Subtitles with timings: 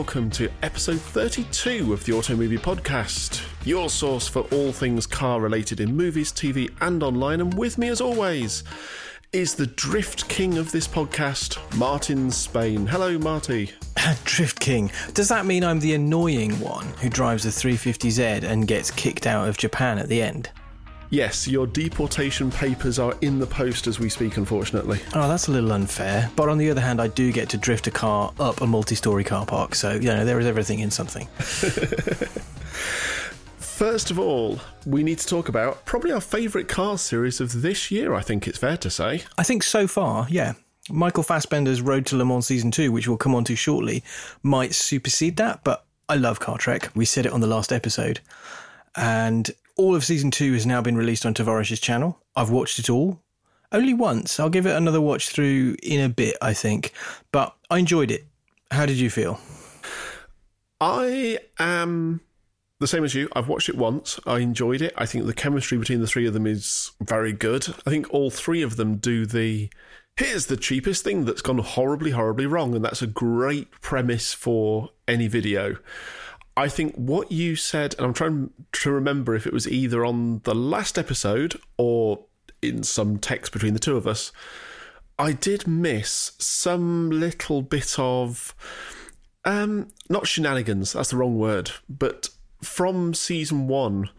[0.00, 5.42] welcome to episode 32 of the Auto Movie Podcast, your source for all things car
[5.42, 7.42] related in movies, TV, and online.
[7.42, 8.64] And with me, as always,
[9.34, 12.86] is the Drift King of this podcast, Martin Spain.
[12.86, 13.72] Hello, Marty.
[14.24, 14.90] Drift King.
[15.12, 19.50] Does that mean I'm the annoying one who drives a 350Z and gets kicked out
[19.50, 20.48] of Japan at the end?
[21.12, 25.00] Yes, your deportation papers are in the post as we speak, unfortunately.
[25.12, 26.30] Oh, that's a little unfair.
[26.36, 28.94] But on the other hand, I do get to drift a car up a multi
[28.94, 31.26] story car park, so, you know, there is everything in something.
[33.58, 37.90] First of all, we need to talk about probably our favourite car series of this
[37.90, 39.24] year, I think it's fair to say.
[39.36, 40.52] I think so far, yeah.
[40.90, 44.04] Michael Fassbender's Road to Le Mans Season 2, which we'll come on to shortly,
[44.44, 46.90] might supersede that, but I love Car Trek.
[46.94, 48.20] We said it on the last episode.
[48.96, 52.20] And all of season two has now been released on Tavarish's channel.
[52.36, 53.22] I've watched it all.
[53.72, 54.38] Only once.
[54.38, 56.92] I'll give it another watch through in a bit, I think.
[57.32, 58.26] But I enjoyed it.
[58.70, 59.40] How did you feel?
[60.82, 62.20] I am
[62.78, 63.30] the same as you.
[63.32, 64.20] I've watched it once.
[64.26, 64.92] I enjoyed it.
[64.98, 67.66] I think the chemistry between the three of them is very good.
[67.86, 69.70] I think all three of them do the
[70.18, 72.74] here's the cheapest thing that's gone horribly, horribly wrong.
[72.74, 75.78] And that's a great premise for any video.
[76.60, 80.40] I think what you said, and I'm trying to remember if it was either on
[80.44, 82.26] the last episode or
[82.60, 84.30] in some text between the two of us,
[85.18, 88.54] I did miss some little bit of,
[89.46, 92.28] um, not shenanigans, that's the wrong word, but
[92.62, 94.10] from season one,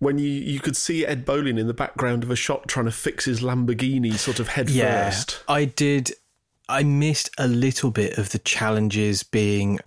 [0.00, 2.90] when you, you could see Ed Bolian in the background of a shot trying to
[2.90, 5.44] fix his Lamborghini sort of head yeah, first.
[5.46, 6.10] I did.
[6.68, 9.78] I missed a little bit of the challenges being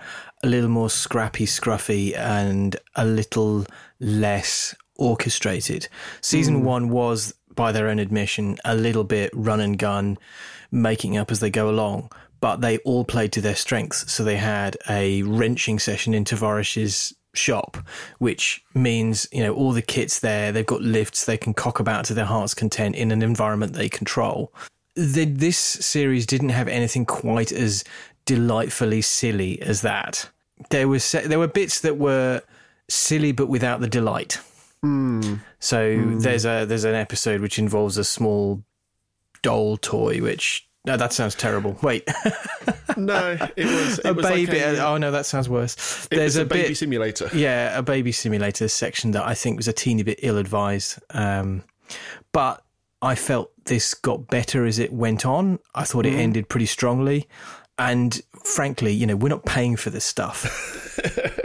[0.44, 3.66] a little more scrappy, scruffy, and a little
[4.00, 5.88] less orchestrated.
[6.22, 6.64] Season mm.
[6.64, 10.18] one was, by their own admission, a little bit run and gun,
[10.72, 12.12] making up as they go along.
[12.40, 14.12] But they all played to their strengths.
[14.12, 17.78] So they had a wrenching session in Tavarish's shop,
[18.20, 22.06] which means, you know, all the kits there, they've got lifts, they can cock about
[22.06, 24.54] to their heart's content in an environment they control.
[24.96, 27.84] The, this series didn't have anything quite as
[28.26, 30.30] delightfully silly as that.
[30.70, 32.42] There was there were bits that were
[32.90, 34.40] silly but without the delight.
[34.84, 35.40] Mm.
[35.60, 36.22] So mm.
[36.22, 38.64] there's a there's an episode which involves a small
[39.42, 41.78] doll toy which no, that sounds terrible.
[41.82, 42.08] Wait.
[42.98, 44.54] no, it was it a was baby.
[44.54, 46.08] Like a, oh no, that sounds worse.
[46.10, 47.30] There's a, a, baby bit, simulator.
[47.34, 51.00] Yeah, a baby simulator section that I think was a teeny bit ill advised.
[51.10, 51.64] Um,
[52.32, 52.64] but
[53.02, 55.60] I felt this got better as it went on.
[55.76, 56.14] I thought mm.
[56.14, 57.28] it ended pretty strongly.
[57.78, 60.46] And frankly, you know, we're not paying for this stuff.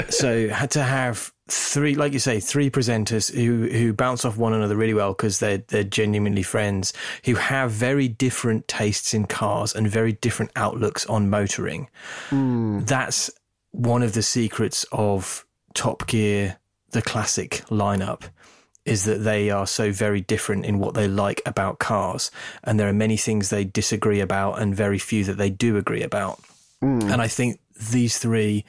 [0.10, 4.52] so had to have three, like you say, three presenters who who bounce off one
[4.54, 6.92] another really well because they're they're genuinely friends,
[7.24, 11.88] who have very different tastes in cars and very different outlooks on motoring.
[12.30, 12.86] Mm.
[12.86, 13.30] That's
[13.72, 16.58] one of the secrets of Top Gear,
[16.90, 18.24] the classic lineup
[18.84, 22.32] is that they are so very different in what they like about cars.
[22.64, 26.02] And there are many things they disagree about and very few that they do agree
[26.02, 26.40] about.
[26.82, 27.12] Mm.
[27.12, 27.60] And I think
[27.90, 28.64] these three,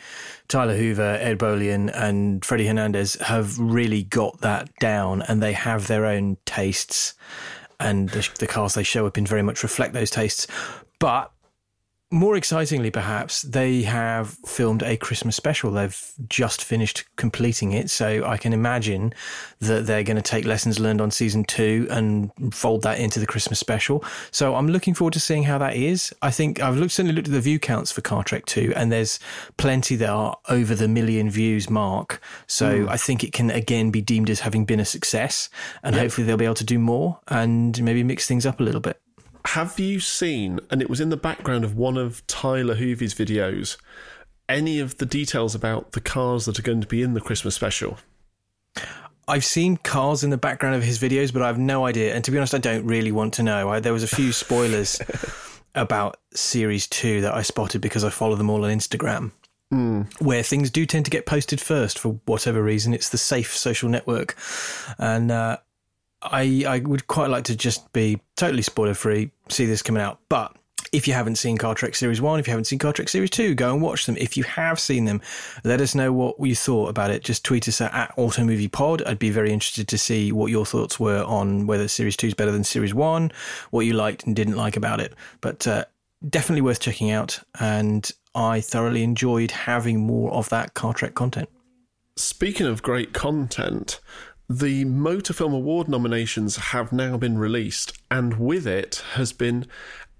[0.47, 5.88] Tyler Hoover, Ed Bolian, and Freddy Hernandez, have really got that down and they have
[5.88, 7.13] their own tastes.
[7.79, 10.47] And the, the cars they show up in very much reflect those tastes.
[11.00, 11.31] But
[12.13, 15.72] more excitingly, perhaps, they have filmed a Christmas special.
[15.72, 17.90] They've just finished completing it.
[17.90, 19.16] So I can imagine
[19.62, 23.25] that they're going to take lessons learned on season two and fold that into the
[23.25, 24.03] Christmas special.
[24.29, 26.13] So I'm looking forward to seeing how that is.
[26.22, 28.91] I think I've looked, certainly looked at the view counts for Car Trek 2, and
[28.91, 29.19] there's
[29.57, 32.22] plenty that are over the million views mark.
[32.46, 32.90] So mm.
[32.90, 35.50] I think it can again be deemed as having been a success.
[35.81, 36.03] And yep.
[36.03, 39.03] hopefully they'll be able to do more and maybe mix things up a little bit.
[39.48, 43.78] Have you seen, and it was in the background of one of Tyler Hoover's videos,
[44.48, 47.56] any of the details about the cars that are going to be in the Christmas
[47.56, 47.98] special?
[49.28, 52.14] I've seen cars in the background of his videos, but I have no idea.
[52.14, 53.70] And to be honest, I don't really want to know.
[53.70, 55.02] I, there was a few spoilers
[55.76, 59.32] about Series 2 that I spotted because I follow them all on Instagram.
[59.73, 60.22] Mm.
[60.22, 62.94] Where things do tend to get posted first for whatever reason.
[62.94, 64.35] It's the safe social network.
[65.00, 65.58] And uh,
[66.23, 70.20] I I would quite like to just be totally spoiler free, see this coming out.
[70.29, 70.55] But
[70.91, 73.31] if you haven't seen Car Trek Series 1, if you haven't seen Car Trek Series
[73.31, 74.16] 2, go and watch them.
[74.17, 75.22] If you have seen them,
[75.64, 77.23] let us know what you thought about it.
[77.23, 79.08] Just tweet us at, at AutoMoviePod.
[79.08, 82.34] I'd be very interested to see what your thoughts were on whether Series 2 is
[82.35, 83.31] better than Series 1,
[83.72, 85.14] what you liked and didn't like about it.
[85.41, 85.85] But uh,
[86.29, 87.40] definitely worth checking out.
[87.59, 91.49] And I thoroughly enjoyed having more of that Car Trek content.
[92.16, 93.99] Speaking of great content,
[94.49, 99.66] the Motor Film Award nominations have now been released, and with it has been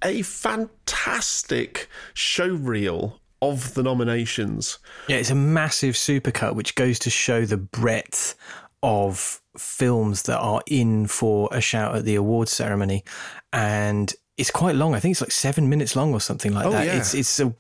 [0.04, 4.80] a fantastic show reel of the nominations.
[5.08, 8.36] Yeah, it's a massive supercut, which goes to show the breadth
[8.82, 13.04] of films that are in for a shout at the awards ceremony,
[13.52, 14.96] and it's quite long.
[14.96, 16.86] I think it's like seven minutes long or something like Oh, that.
[16.88, 16.98] yeah.
[16.98, 17.54] It's it's a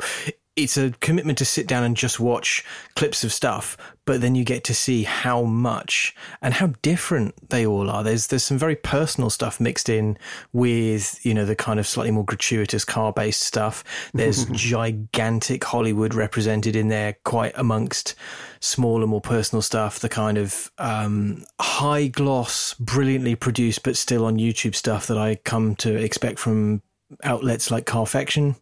[0.55, 2.63] it's a commitment to sit down and just watch
[2.95, 7.65] clips of stuff, but then you get to see how much and how different they
[7.65, 8.03] all are.
[8.03, 10.17] There's there's some very personal stuff mixed in
[10.51, 13.83] with you know the kind of slightly more gratuitous car based stuff.
[14.13, 18.13] There's gigantic Hollywood represented in there, quite amongst
[18.59, 19.99] smaller, more personal stuff.
[19.99, 25.35] The kind of um, high gloss, brilliantly produced, but still on YouTube stuff that I
[25.35, 26.83] come to expect from
[27.23, 28.55] outlets like Carfection.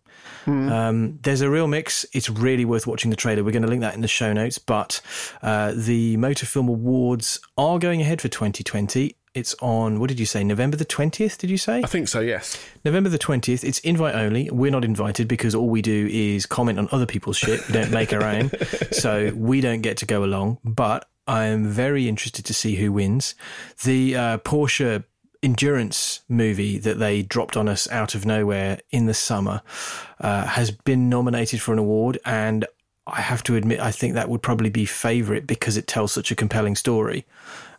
[0.45, 2.05] Um, there's a real mix.
[2.13, 3.43] It's really worth watching the trailer.
[3.43, 4.57] We're going to link that in the show notes.
[4.57, 5.01] But
[5.41, 9.15] uh, the Motor Film Awards are going ahead for 2020.
[9.33, 11.81] It's on, what did you say, November the 20th, did you say?
[11.81, 12.61] I think so, yes.
[12.83, 13.63] November the 20th.
[13.63, 14.49] It's invite only.
[14.49, 17.65] We're not invited because all we do is comment on other people's shit.
[17.67, 18.51] We don't make our own.
[18.91, 20.57] So we don't get to go along.
[20.63, 23.35] But I am very interested to see who wins.
[23.83, 25.05] The uh, Porsche
[25.43, 29.61] endurance movie that they dropped on us out of nowhere in the summer
[30.19, 32.19] uh, has been nominated for an award.
[32.25, 32.65] And
[33.07, 36.31] I have to admit, I think that would probably be favourite because it tells such
[36.31, 37.25] a compelling story.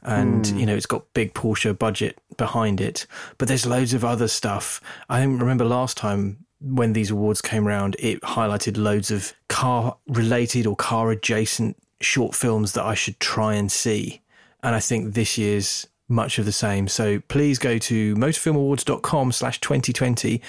[0.04, 3.06] And, you know, it's got big Porsche budget behind it.
[3.38, 4.80] But there's loads of other stuff.
[5.08, 10.66] I remember last time when these awards came around, it highlighted loads of car related
[10.66, 14.20] or car adjacent short films that I should try and see.
[14.64, 16.86] And I think this year's much of the same.
[16.88, 20.40] So please go to motorfilmawards.com slash 2020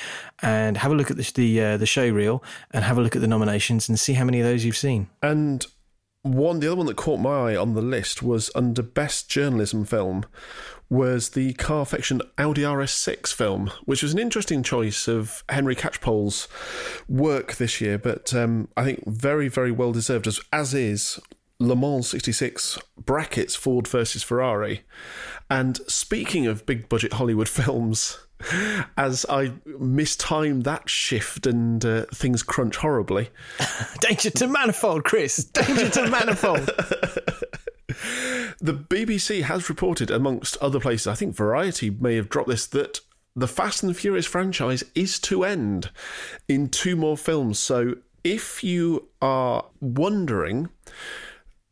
[0.42, 3.16] and have a look at the, the, uh, the show reel and have a look
[3.16, 5.10] at the nominations and see how many of those you've seen.
[5.22, 5.66] And
[6.24, 9.84] one, the other one that caught my eye on the list was under Best Journalism
[9.84, 10.26] Film,
[10.90, 16.48] was the Carfection Audi RS6 film, which was an interesting choice of Henry Catchpole's
[17.10, 21.20] work this year, but um, I think very, very well deserved, as, as is
[21.60, 24.82] Le Mans 66 brackets Ford versus Ferrari.
[25.50, 28.20] And speaking of big budget Hollywood films,
[28.98, 33.30] as I mistimed that shift and uh, things crunch horribly,
[34.02, 35.44] Danger to manifold, Chris.
[35.46, 36.70] Danger to manifold.
[38.60, 43.02] The BBC has reported, amongst other places, I think Variety may have dropped this, that
[43.36, 45.90] the Fast and the Furious franchise is to end
[46.48, 47.60] in two more films.
[47.60, 50.70] So if you are wondering,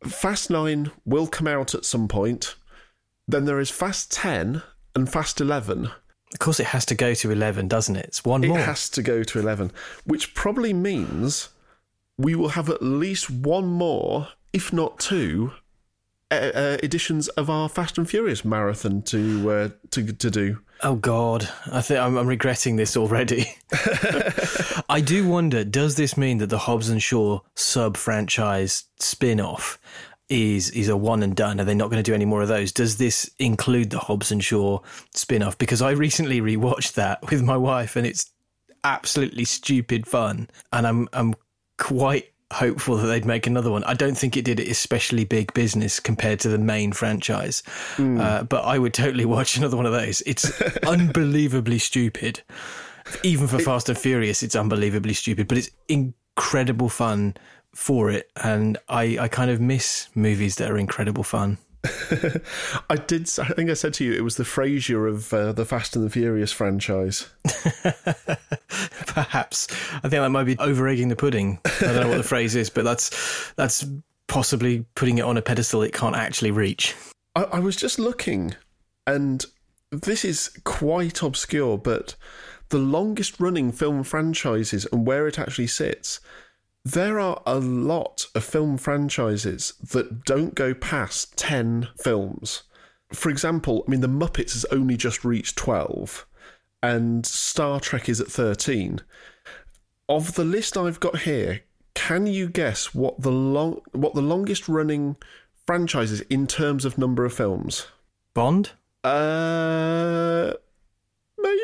[0.06, 2.56] Fast 9 will come out at some point.
[3.28, 4.62] Then there is Fast 10
[4.96, 5.86] and Fast 11.
[6.34, 8.06] Of course, it has to go to 11, doesn't it?
[8.06, 8.60] It's one It more.
[8.60, 9.72] has to go to 11,
[10.06, 11.50] which probably means
[12.18, 15.52] we will have at least one more, if not two,
[16.32, 20.60] uh, uh, editions of our Fast and Furious marathon to uh, to to do.
[20.82, 23.54] Oh God, I think I'm, I'm regretting this already.
[24.90, 29.80] I do wonder: Does this mean that the Hobbs and Shaw sub-franchise spin-off
[30.30, 31.60] is is a one and done?
[31.60, 32.72] Are they not going to do any more of those?
[32.72, 34.80] Does this include the Hobbs and Shaw
[35.14, 35.58] spin-off?
[35.58, 38.32] Because I recently rewatched that with my wife, and it's
[38.84, 41.36] absolutely stupid fun, and I'm I'm
[41.78, 43.84] quite hopeful that they'd make another one.
[43.86, 47.64] I don't think it did it especially big business compared to the main franchise,
[48.20, 50.22] uh, but I would totally watch another one of those.
[50.26, 52.42] It's unbelievably stupid.
[53.24, 57.36] Even for Fast and Furious, it's unbelievably stupid, but it's incredible fun
[57.74, 58.30] for it.
[58.42, 61.58] And I, I kind of miss movies that are incredible fun.
[62.90, 63.28] I did.
[63.40, 66.06] I think I said to you it was the Frasier of uh, the Fast and
[66.06, 67.28] the Furious franchise.
[69.08, 71.60] Perhaps I think that might be over egging the pudding.
[71.66, 73.86] I don't know what the phrase is, but that's that's
[74.28, 76.96] possibly putting it on a pedestal it can't actually reach.
[77.36, 78.56] I, I was just looking,
[79.08, 79.44] and
[79.92, 82.16] this is quite obscure, but
[82.72, 86.20] the longest running film franchises and where it actually sits.
[86.84, 92.64] There are a lot of film franchises that don't go past 10 films.
[93.14, 96.26] For example, I mean, The Muppets has only just reached 12,
[96.82, 99.02] and Star Trek is at 13.
[100.10, 101.62] Of the list I've got here,
[101.94, 105.18] can you guess what the long what the longest running
[105.68, 107.88] franchise is in terms of number of films?
[108.34, 108.72] Bond.
[109.04, 110.54] Uh,
[111.38, 111.62] maybe.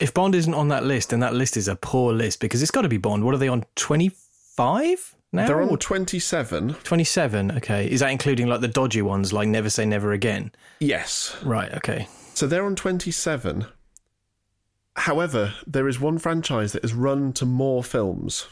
[0.00, 2.70] If Bond isn't on that list, then that list is a poor list because it's
[2.70, 3.24] got to be Bond.
[3.24, 3.64] What are they on?
[3.74, 4.10] Twenty
[4.54, 5.46] five now?
[5.46, 6.74] They're on 27.
[6.84, 7.52] 27.
[7.52, 7.90] Okay.
[7.90, 10.52] Is that including like the dodgy ones like Never Say Never Again?
[10.80, 11.36] Yes.
[11.42, 11.72] Right.
[11.74, 12.08] Okay.
[12.34, 13.66] So they're on 27.
[14.96, 18.46] However, there is one franchise that has run to more films.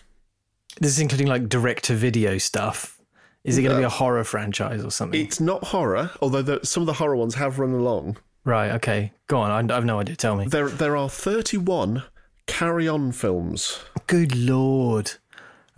[0.81, 3.01] This is including like direct to video stuff.
[3.43, 5.21] Is it going to be a horror franchise or something?
[5.21, 8.17] It's not horror, although the, some of the horror ones have run along.
[8.47, 8.73] Right.
[8.73, 9.13] Okay.
[9.27, 9.51] Go on.
[9.51, 10.17] I, I have no idea.
[10.17, 10.47] Tell me.
[10.47, 12.05] There, there are 31
[12.47, 13.81] carry on films.
[14.07, 15.13] Good lord.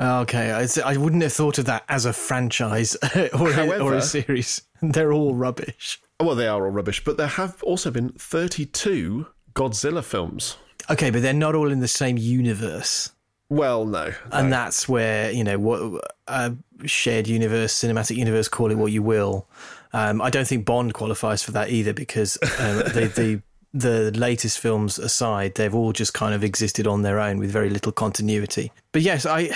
[0.01, 2.95] Okay, I, I wouldn't have thought of that as a franchise
[3.33, 4.63] or, a, or a series.
[4.83, 6.01] They're all rubbish.
[6.21, 10.57] Well, they are all rubbish, but there have also been 32 Godzilla films.
[10.91, 13.11] Okay, but they're not all in the same universe.
[13.51, 14.13] Well, no.
[14.31, 19.03] and that's where you know what a shared universe, cinematic universe, call it what you
[19.03, 19.49] will.
[19.92, 23.42] Um, I don't think Bond qualifies for that either because um, the the
[23.75, 27.71] the latest films aside, they've all just kind of existed on their own with very
[27.71, 28.73] little continuity.
[28.92, 29.50] But yes, I.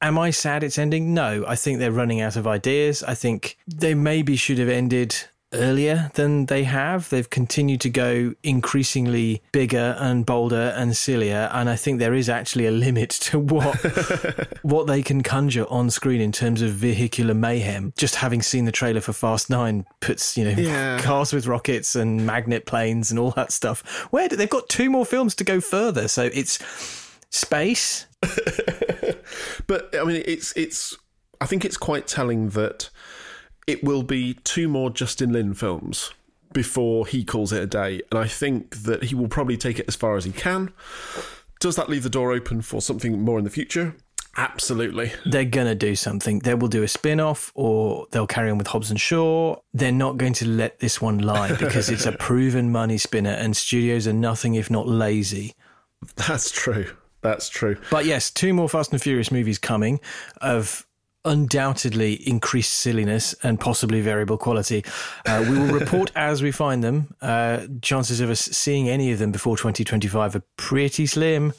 [0.00, 1.12] Am I sad it's ending?
[1.12, 3.02] No, I think they're running out of ideas.
[3.02, 5.16] I think they maybe should have ended
[5.52, 7.08] earlier than they have.
[7.08, 12.28] They've continued to go increasingly bigger and bolder and sillier, and I think there is
[12.28, 13.74] actually a limit to what
[14.62, 17.92] what they can conjure on screen in terms of vehicular mayhem.
[17.96, 21.00] Just having seen the trailer for Fast Nine puts you know Yeah.
[21.02, 23.82] cars with rockets and magnet planes and all that stuff.
[24.12, 26.58] Where do, they've got two more films to go further, so it's
[27.30, 28.06] space.
[29.66, 30.96] But I mean, it's it's.
[31.40, 32.88] I think it's quite telling that
[33.68, 36.12] it will be two more Justin Lin films
[36.54, 39.84] before he calls it a day, and I think that he will probably take it
[39.86, 40.72] as far as he can.
[41.60, 43.94] Does that leave the door open for something more in the future?
[44.38, 45.12] Absolutely.
[45.26, 46.38] they're gonna do something.
[46.38, 49.56] They will do a spin-off or they'll carry on with Hobbs and Shaw.
[49.74, 53.56] They're not going to let this one lie because it's a proven money spinner and
[53.56, 55.54] studios are nothing if not lazy.
[56.14, 56.86] That's true.
[57.20, 57.76] That's true.
[57.90, 59.98] But yes, two more Fast and Furious movies coming
[60.40, 60.86] of
[61.28, 64.84] undoubtedly increased silliness and possibly variable quality.
[65.26, 67.14] Uh, we will report as we find them.
[67.20, 71.52] Uh, chances of us seeing any of them before 2025 are pretty slim.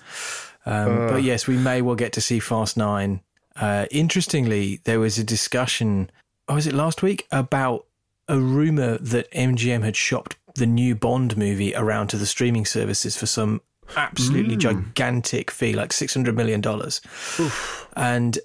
[0.65, 3.21] Um, but yes, we may well get to see Fast Nine.
[3.55, 6.09] Uh, interestingly, there was a discussion,
[6.47, 7.85] oh, was it last week, about
[8.27, 13.17] a rumor that MGM had shopped the new Bond movie around to the streaming services
[13.17, 13.61] for some
[13.95, 16.61] absolutely gigantic fee, like $600 million.
[17.95, 18.37] And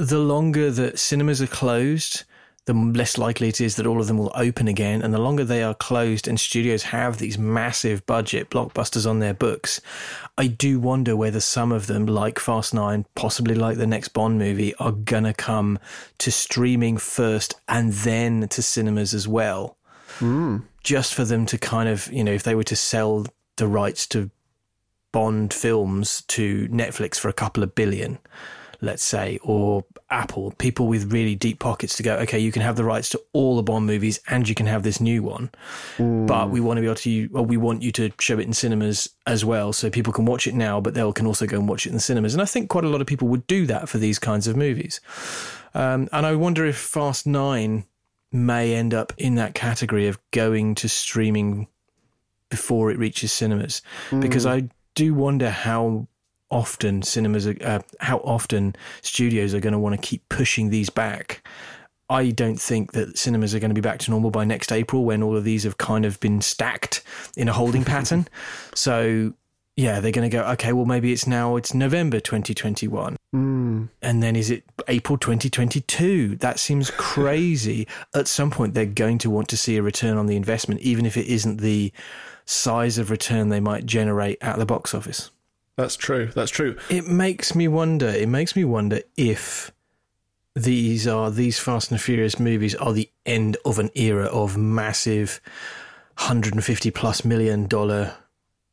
[0.00, 2.24] the longer that cinemas are closed,
[2.64, 5.02] the less likely it is that all of them will open again.
[5.02, 9.34] And the longer they are closed and studios have these massive budget blockbusters on their
[9.34, 9.80] books,
[10.38, 14.38] I do wonder whether some of them, like Fast Nine, possibly like the next Bond
[14.38, 15.78] movie, are going to come
[16.18, 19.76] to streaming first and then to cinemas as well.
[20.18, 20.58] Hmm.
[20.82, 23.26] Just for them to kind of, you know, if they were to sell
[23.56, 24.30] the rights to
[25.12, 28.18] Bond films to Netflix for a couple of billion,
[28.80, 32.76] let's say, or Apple, people with really deep pockets to go, okay, you can have
[32.76, 35.50] the rights to all the Bond movies and you can have this new one.
[36.26, 38.52] But we want to be able to, well, we want you to show it in
[38.52, 39.72] cinemas as well.
[39.72, 41.94] So people can watch it now, but they can also go and watch it in
[41.94, 42.34] the cinemas.
[42.34, 44.56] And I think quite a lot of people would do that for these kinds of
[44.56, 45.00] movies.
[45.74, 47.84] Um, and I wonder if Fast Nine
[48.32, 51.68] may end up in that category of going to streaming
[52.48, 53.80] before it reaches cinemas
[54.20, 56.08] because I do wonder how
[56.50, 60.90] often cinemas are, uh, how often studios are going to want to keep pushing these
[60.90, 61.46] back.
[62.08, 65.04] I don't think that cinemas are going to be back to normal by next April
[65.04, 67.04] when all of these have kind of been stacked
[67.36, 68.26] in a holding pattern.
[68.74, 69.34] So
[69.76, 73.16] yeah, they're going to go, okay, well, maybe it's now, it's November 2021.
[74.02, 76.36] And then is it April 2022?
[76.36, 77.86] That seems crazy.
[78.14, 81.06] At some point, they're going to want to see a return on the investment, even
[81.06, 81.92] if it isn't the
[82.44, 85.30] size of return they might generate at the box office.
[85.80, 86.26] That's true.
[86.34, 86.76] That's true.
[86.90, 89.72] It makes me wonder, it makes me wonder if
[90.54, 95.40] these are, these Fast and Furious movies are the end of an era of massive
[96.18, 98.14] 150 plus million dollar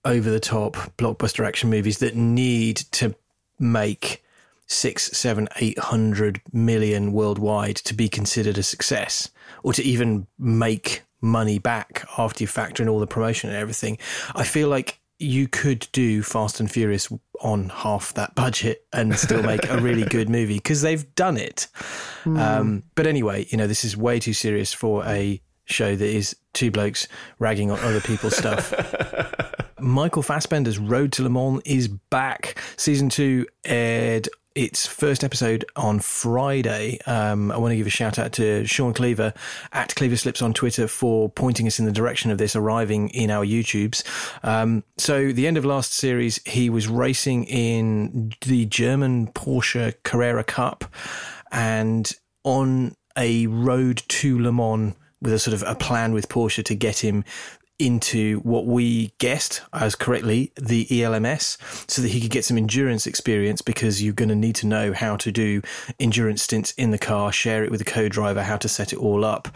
[0.04, 3.16] over the top blockbuster action movies that need to
[3.58, 4.22] make
[4.66, 9.30] six, seven, eight hundred million worldwide to be considered a success
[9.64, 13.98] or to even make money back after you factor in all the promotion and everything.
[14.36, 19.44] I feel like you could do Fast and Furious on half that budget and still
[19.44, 21.68] make a really good movie because they've done it.
[22.26, 26.36] Um, but anyway, you know, this is way too serious for a show that is
[26.54, 27.08] two blokes
[27.40, 28.74] ragging on other people's stuff.
[29.80, 32.62] Michael Fassbender's Road to Le Mans is back.
[32.78, 37.00] Season two aired its first episode on Friday.
[37.06, 39.32] Um, I want to give a shout out to Sean Cleaver
[39.72, 43.30] at Cleaver Slips on Twitter for pointing us in the direction of this arriving in
[43.30, 44.04] our YouTubes.
[44.44, 50.44] Um, so, the end of last series, he was racing in the German Porsche Carrera
[50.44, 50.86] Cup
[51.52, 52.12] and
[52.44, 56.76] on a road to Le Mans with a sort of a plan with Porsche to
[56.76, 57.24] get him
[57.80, 61.58] into what we guessed as correctly the ELMS
[61.88, 64.94] so that he could get some endurance experience because you're going to need to know
[64.94, 65.62] how to do
[66.00, 69.00] endurance stints in the car, share it with the co driver, how to set it
[69.00, 69.48] all up,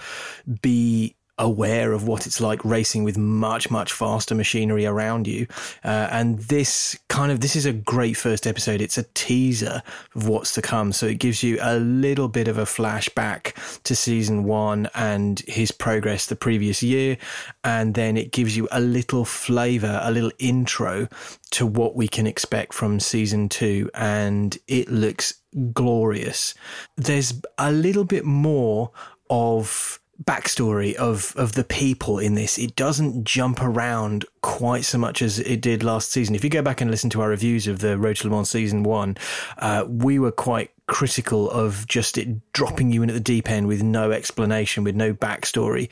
[0.61, 5.47] be aware of what it's like racing with much much faster machinery around you.
[5.83, 8.79] Uh, and this kind of this is a great first episode.
[8.79, 9.81] It's a teaser
[10.15, 10.93] of what's to come.
[10.93, 15.71] So it gives you a little bit of a flashback to season one and his
[15.71, 17.17] progress the previous year.
[17.63, 21.07] And then it gives you a little flavor a little intro
[21.51, 23.89] to what we can expect from season two.
[23.95, 25.41] And it looks
[25.73, 26.53] glorious.
[26.97, 28.91] There's a little bit more
[29.31, 32.57] of backstory of of the people in this.
[32.57, 36.35] It doesn't jump around quite so much as it did last season.
[36.35, 38.49] If you go back and listen to our reviews of the Road to Le Mans
[38.49, 39.17] season one,
[39.57, 43.67] uh, we were quite critical of just it dropping you in at the deep end
[43.67, 45.89] with no explanation, with no backstory.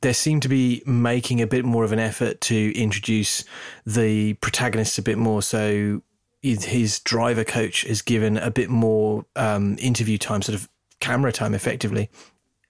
[0.00, 3.44] There seemed to be making a bit more of an effort to introduce
[3.84, 5.42] the protagonists a bit more.
[5.42, 6.02] So
[6.40, 10.68] his driver coach is given a bit more um, interview time, sort of
[11.00, 12.08] camera time, effectively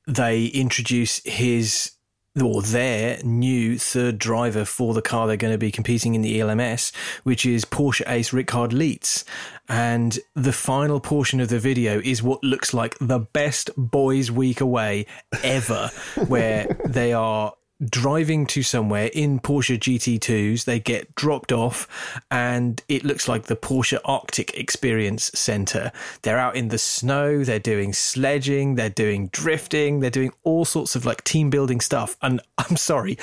[0.08, 1.92] they introduce his
[2.40, 6.40] or their new third driver for the car they're going to be competing in the
[6.40, 6.92] ELMS,
[7.24, 9.24] which is Porsche ace Richard Lietz.
[9.68, 14.60] And the final portion of the video is what looks like the best boys' week
[14.60, 15.06] away
[15.42, 15.90] ever,
[16.26, 20.64] where they are driving to somewhere in Porsche GT2s.
[20.64, 25.92] They get dropped off, and it looks like the Porsche Arctic Experience Center.
[26.22, 30.96] They're out in the snow, they're doing sledging, they're doing drifting, they're doing all sorts
[30.96, 32.16] of like team building stuff.
[32.22, 33.18] And I'm sorry,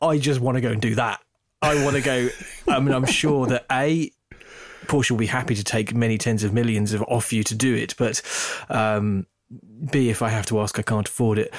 [0.00, 1.20] I just want to go and do that.
[1.62, 2.28] I want to go.
[2.68, 4.12] I mean, I'm sure that A,
[4.86, 7.74] Porsche will be happy to take many tens of millions of off you to do
[7.74, 8.22] it, but
[8.68, 9.26] um,
[9.90, 11.52] B, if I have to ask, I can't afford it.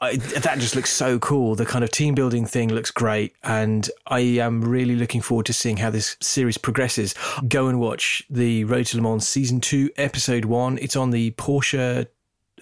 [0.00, 1.56] I, that just looks so cool.
[1.56, 5.52] The kind of team building thing looks great, and I am really looking forward to
[5.52, 7.14] seeing how this series progresses.
[7.48, 10.78] Go and watch the Road to Le Mans season two, episode one.
[10.78, 12.06] It's on the Porsche.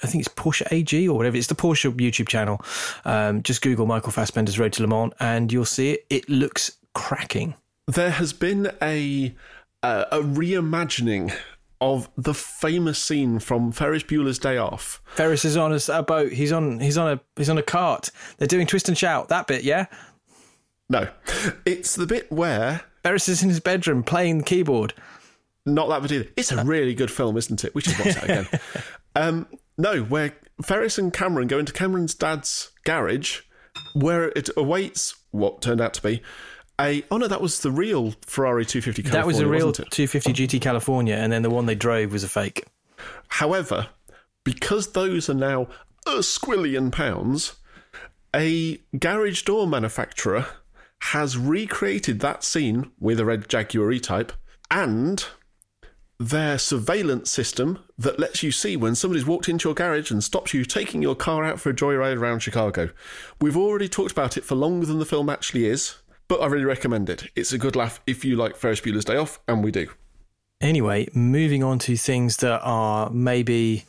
[0.02, 1.36] I think it's Porsche AG or whatever.
[1.36, 2.62] It's the Porsche YouTube channel.
[3.04, 6.06] Um, just Google Michael Fassbender's Road to Le Mans, and you'll see it.
[6.08, 7.54] It looks cracking.
[7.86, 9.34] There has been a
[9.82, 11.36] uh, a reimagining
[11.80, 15.00] of the famous scene from Ferris Bueller's Day Off.
[15.06, 16.32] Ferris is on a, a, boat.
[16.32, 16.80] He's on.
[16.80, 17.20] He's on a.
[17.36, 18.10] He's on a cart.
[18.38, 19.28] They're doing twist and shout.
[19.28, 19.86] That bit, yeah.
[20.88, 21.08] No,
[21.66, 24.94] it's the bit where Ferris is in his bedroom playing the keyboard.
[25.64, 26.28] Not that bit either.
[26.36, 27.74] It's a really good film, isn't it?
[27.74, 28.48] We should watch that again.
[29.16, 33.40] um, no, where Ferris and Cameron go into Cameron's dad's garage,
[33.94, 36.22] where it awaits what turned out to be
[36.80, 39.22] a oh no, that was the real Ferrari 250 California.
[39.22, 42.28] That was a real 250 GT California, and then the one they drove was a
[42.28, 42.64] fake.
[43.28, 43.88] However,
[44.44, 45.68] because those are now
[46.06, 47.54] a squillion pounds,
[48.34, 50.46] a garage door manufacturer
[51.00, 54.32] has recreated that scene with a red Jaguar E-Type
[54.70, 55.26] and
[56.18, 60.54] their surveillance system that lets you see when somebody's walked into your garage and stops
[60.54, 62.90] you taking your car out for a joyride around Chicago.
[63.40, 65.96] We've already talked about it for longer than the film actually is.
[66.28, 67.30] But I really recommend it.
[67.36, 69.88] It's a good laugh if you like Ferris Bueller's Day Off, and we do.
[70.60, 73.84] Anyway, moving on to things that are maybe.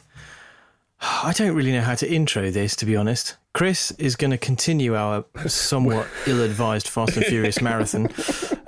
[0.99, 3.37] I don't really know how to intro this, to be honest.
[3.53, 8.07] Chris is going to continue our somewhat ill advised Fast and Furious marathon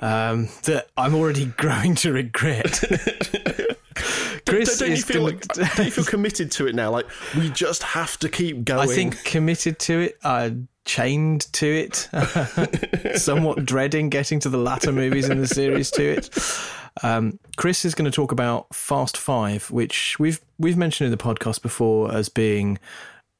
[0.00, 2.82] um, that I'm already growing to regret.
[4.46, 6.90] Chris don't, don't you feel like, don't you feel committed to it now?
[6.90, 7.06] Like
[7.36, 8.88] we just have to keep going.
[8.88, 10.18] I think committed to it.
[10.24, 10.50] Uh,
[10.84, 12.08] chained to it,
[13.16, 16.38] somewhat dreading getting to the latter movies in the series to it.
[17.02, 21.22] Um, Chris is going to talk about Fast Five, which we've we've mentioned in the
[21.22, 22.78] podcast before as being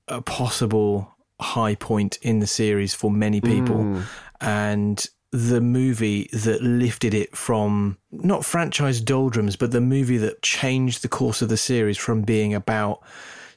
[0.09, 4.03] a possible high point in the series for many people, mm.
[4.40, 11.03] and the movie that lifted it from not franchise doldrums, but the movie that changed
[11.03, 13.00] the course of the series from being about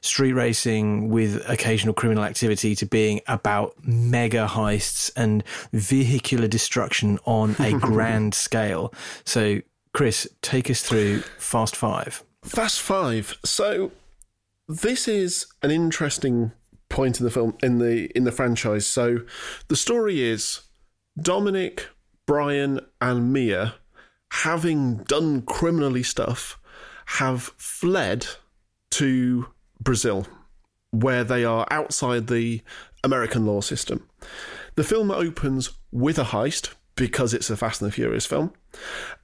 [0.04, 7.56] street racing with occasional criminal activity to being about mega heists and vehicular destruction on
[7.58, 8.92] a grand scale.
[9.24, 9.60] So,
[9.94, 12.22] Chris, take us through Fast Five.
[12.44, 13.38] Fast Five.
[13.44, 13.92] So,
[14.68, 16.52] this is an interesting
[16.90, 18.86] point in the film in the in the franchise.
[18.86, 19.20] So,
[19.68, 20.60] the story is
[21.18, 21.88] Dominic,
[22.26, 23.76] Brian, and Mia,
[24.30, 26.60] having done criminally stuff,
[27.06, 28.26] have fled
[28.90, 29.46] to
[29.80, 30.26] Brazil,
[30.90, 32.62] where they are outside the
[33.02, 34.08] American law system.
[34.76, 38.52] The film opens with a heist because it's a Fast and the Furious film,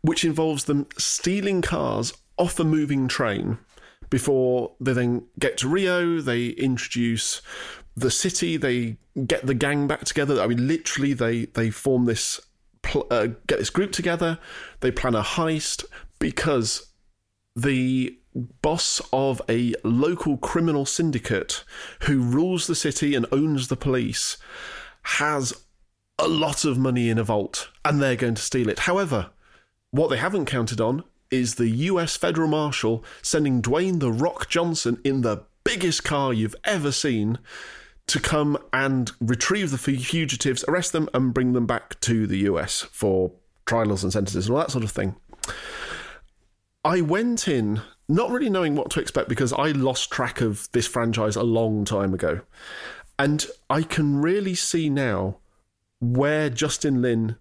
[0.02, 3.58] which involves them stealing cars off a moving train
[4.10, 6.20] before they then get to Rio.
[6.20, 7.42] They introduce
[7.96, 8.56] the city.
[8.56, 10.40] They get the gang back together.
[10.40, 12.40] I mean, literally, they they form this
[13.10, 14.38] uh, get this group together.
[14.80, 15.84] They plan a heist
[16.18, 16.92] because
[17.56, 21.64] the boss of a local criminal syndicate
[22.02, 24.36] who rules the city and owns the police
[25.02, 25.64] has
[26.18, 28.80] a lot of money in a vault and they're going to steal it.
[28.80, 29.30] However,
[29.90, 35.00] what they haven't counted on is the US Federal Marshal sending Dwayne The Rock Johnson
[35.04, 37.38] in the biggest car you've ever seen
[38.06, 42.82] to come and retrieve the fugitives, arrest them, and bring them back to the US
[42.82, 43.32] for
[43.66, 45.14] trials and sentences and all that sort of thing.
[46.84, 50.86] I went in not really knowing what to expect because I lost track of this
[50.86, 52.40] franchise a long time ago.
[53.18, 55.38] And I can really see now
[56.00, 57.36] where Justin Lin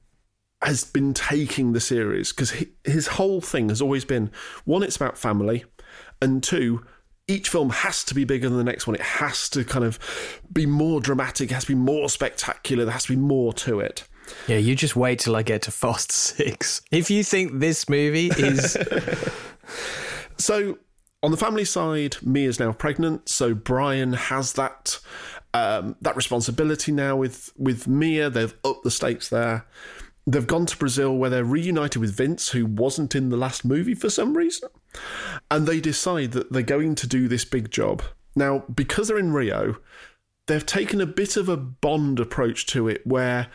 [0.62, 4.30] has been taking the series because his whole thing has always been
[4.66, 5.64] one, it's about family,
[6.22, 6.86] and two,
[7.28, 8.96] each film has to be bigger than the next one.
[8.96, 9.98] It has to kind of
[10.52, 13.80] be more dramatic, it has to be more spectacular, there has to be more to
[13.80, 14.06] it.
[14.48, 16.82] Yeah, you just wait till I get to Fast Six.
[16.92, 18.78] If you think this movie is.
[20.40, 20.80] so,
[21.22, 25.00] on the family side, Mia's now pregnant, so Brian has that
[25.54, 28.30] um, that responsibility now with with Mia.
[28.30, 29.66] They've upped the stakes there.
[30.26, 33.96] They've gone to Brazil where they're reunited with Vince, who wasn't in the last movie
[33.96, 34.70] for some reason.
[35.50, 38.04] And they decide that they're going to do this big job.
[38.36, 39.78] Now, because they're in Rio,
[40.46, 43.48] they've taken a bit of a Bond approach to it where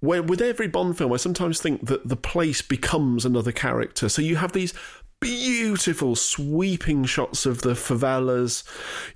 [0.00, 4.08] where with every Bond film, I sometimes think that the place becomes another character.
[4.08, 4.72] So you have these
[5.20, 8.64] beautiful sweeping shots of the favelas.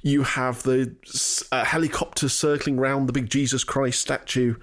[0.00, 0.94] You have the
[1.50, 4.56] uh, helicopters circling around the big Jesus Christ statue.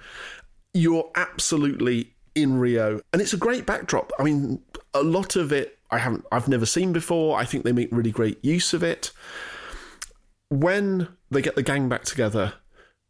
[0.74, 4.12] You're absolutely in Rio, and it's a great backdrop.
[4.18, 4.62] I mean,
[4.94, 7.38] a lot of it I haven't, I've never seen before.
[7.38, 9.12] I think they make really great use of it.
[10.48, 12.54] When they get the gang back together,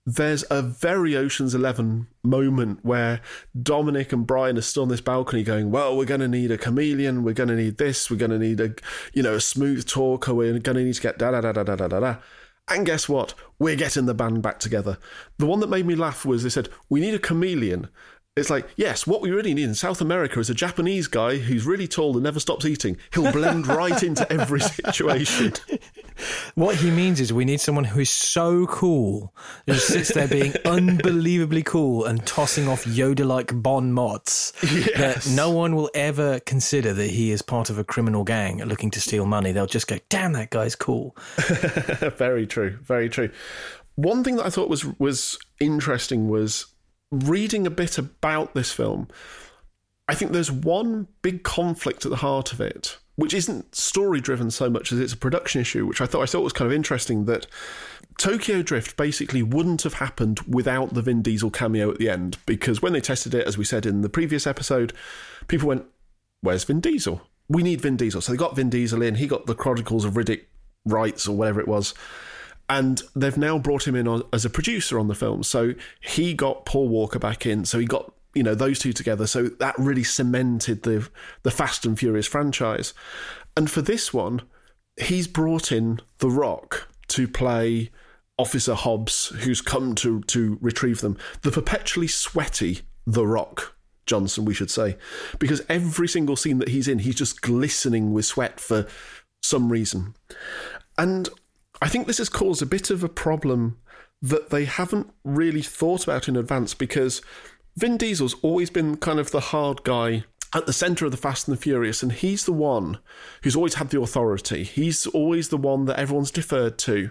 [0.06, 3.20] there's a very Ocean's Eleven moment where
[3.60, 6.58] Dominic and Brian are still on this balcony going, "Well, we're going to need a
[6.58, 7.22] chameleon.
[7.22, 8.10] We're going to need this.
[8.10, 8.74] We're going to need a,
[9.12, 10.34] you know, a smooth talker.
[10.34, 12.16] We're going to need to get da da da da da da da."
[12.70, 13.34] And guess what?
[13.58, 14.96] We're getting the band back together.
[15.38, 17.88] The one that made me laugh was they said, We need a chameleon.
[18.36, 21.66] It's like, yes, what we really need in South America is a Japanese guy who's
[21.66, 22.96] really tall and never stops eating.
[23.12, 25.52] He'll blend right into every situation.
[26.54, 29.34] What he means is we need someone who is so cool,
[29.66, 35.24] who sits there being unbelievably cool and tossing off Yoda like bon mots yes.
[35.24, 38.92] that no one will ever consider that he is part of a criminal gang looking
[38.92, 39.50] to steal money.
[39.50, 41.16] They'll just go, damn, that guy's cool.
[42.16, 42.78] very true.
[42.82, 43.30] Very true.
[43.96, 46.66] One thing that I thought was was interesting was
[47.10, 49.08] reading a bit about this film,
[50.08, 54.50] I think there's one big conflict at the heart of it, which isn't story driven
[54.50, 56.74] so much as it's a production issue, which I thought I thought was kind of
[56.74, 57.46] interesting that
[58.18, 62.82] Tokyo Drift basically wouldn't have happened without the Vin Diesel cameo at the end, because
[62.82, 64.92] when they tested it, as we said in the previous episode,
[65.48, 65.86] people went,
[66.40, 67.22] Where's Vin Diesel?
[67.48, 68.20] We need Vin Diesel.
[68.20, 70.46] So they got Vin Diesel in, he got the Chronicles of Riddick
[70.86, 71.94] rights or whatever it was
[72.70, 75.42] and they've now brought him in as a producer on the film.
[75.42, 77.64] So he got Paul Walker back in.
[77.64, 79.26] So he got you know those two together.
[79.26, 81.08] So that really cemented the
[81.42, 82.94] the Fast and Furious franchise.
[83.56, 84.42] And for this one,
[84.96, 87.90] he's brought in The Rock to play
[88.38, 91.18] Officer Hobbs, who's come to to retrieve them.
[91.42, 93.74] The perpetually sweaty The Rock.
[94.06, 94.96] Johnson, we should say,
[95.38, 98.88] because every single scene that he's in, he's just glistening with sweat for
[99.40, 100.14] some reason.
[100.98, 101.28] And
[101.82, 103.78] I think this has caused a bit of a problem
[104.22, 107.22] that they haven't really thought about in advance because
[107.76, 111.48] Vin Diesel's always been kind of the hard guy at the center of the Fast
[111.48, 112.98] and the Furious, and he's the one
[113.42, 114.64] who's always had the authority.
[114.64, 117.10] He's always the one that everyone's deferred to.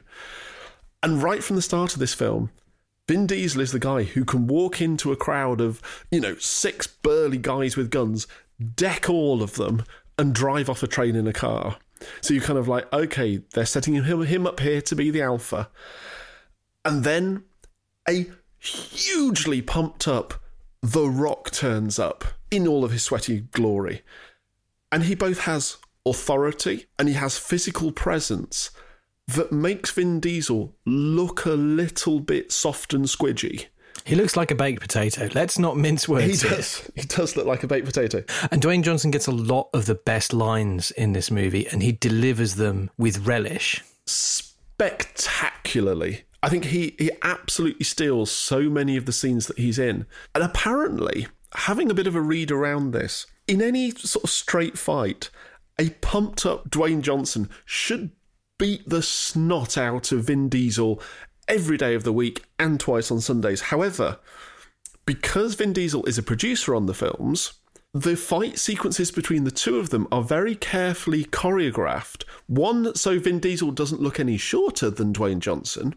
[1.02, 2.52] And right from the start of this film,
[3.08, 6.86] Vin Diesel is the guy who can walk into a crowd of, you know, six
[6.86, 8.28] burly guys with guns,
[8.76, 9.84] deck all of them,
[10.18, 11.78] and drive off a train in a car.
[12.22, 15.22] So you're kind of like, okay, they're setting him, him up here to be the
[15.22, 15.70] alpha.
[16.86, 17.44] And then
[18.08, 18.28] a
[18.60, 20.42] hugely pumped up
[20.82, 24.02] The Rock turns up in all of his sweaty glory.
[24.92, 28.72] And he both has authority and he has physical presence
[29.28, 33.68] that makes Vin Diesel look a little bit soft and squidgy.
[34.06, 35.30] He looks like a baked potato.
[35.34, 36.42] Let's not mince words.
[36.42, 36.78] He does.
[36.78, 36.90] Here.
[36.96, 38.24] He does look like a baked potato.
[38.52, 41.92] And Dwayne Johnson gets a lot of the best lines in this movie, and he
[41.92, 43.84] delivers them with relish.
[44.06, 46.24] Spectacularly.
[46.42, 50.06] I think he, he absolutely steals so many of the scenes that he's in.
[50.34, 54.78] And apparently, having a bit of a read around this, in any sort of straight
[54.78, 55.30] fight,
[55.78, 58.12] a pumped up Dwayne Johnson should
[58.58, 61.02] beat the snot out of Vin Diesel
[61.50, 63.62] every day of the week and twice on Sundays.
[63.62, 64.20] However,
[65.06, 67.54] because Vin Diesel is a producer on the films,
[67.94, 72.24] the fight sequences between the two of them are very carefully choreographed.
[72.46, 75.96] One, so Vin Diesel doesn't look any shorter than Dwayne Johnson,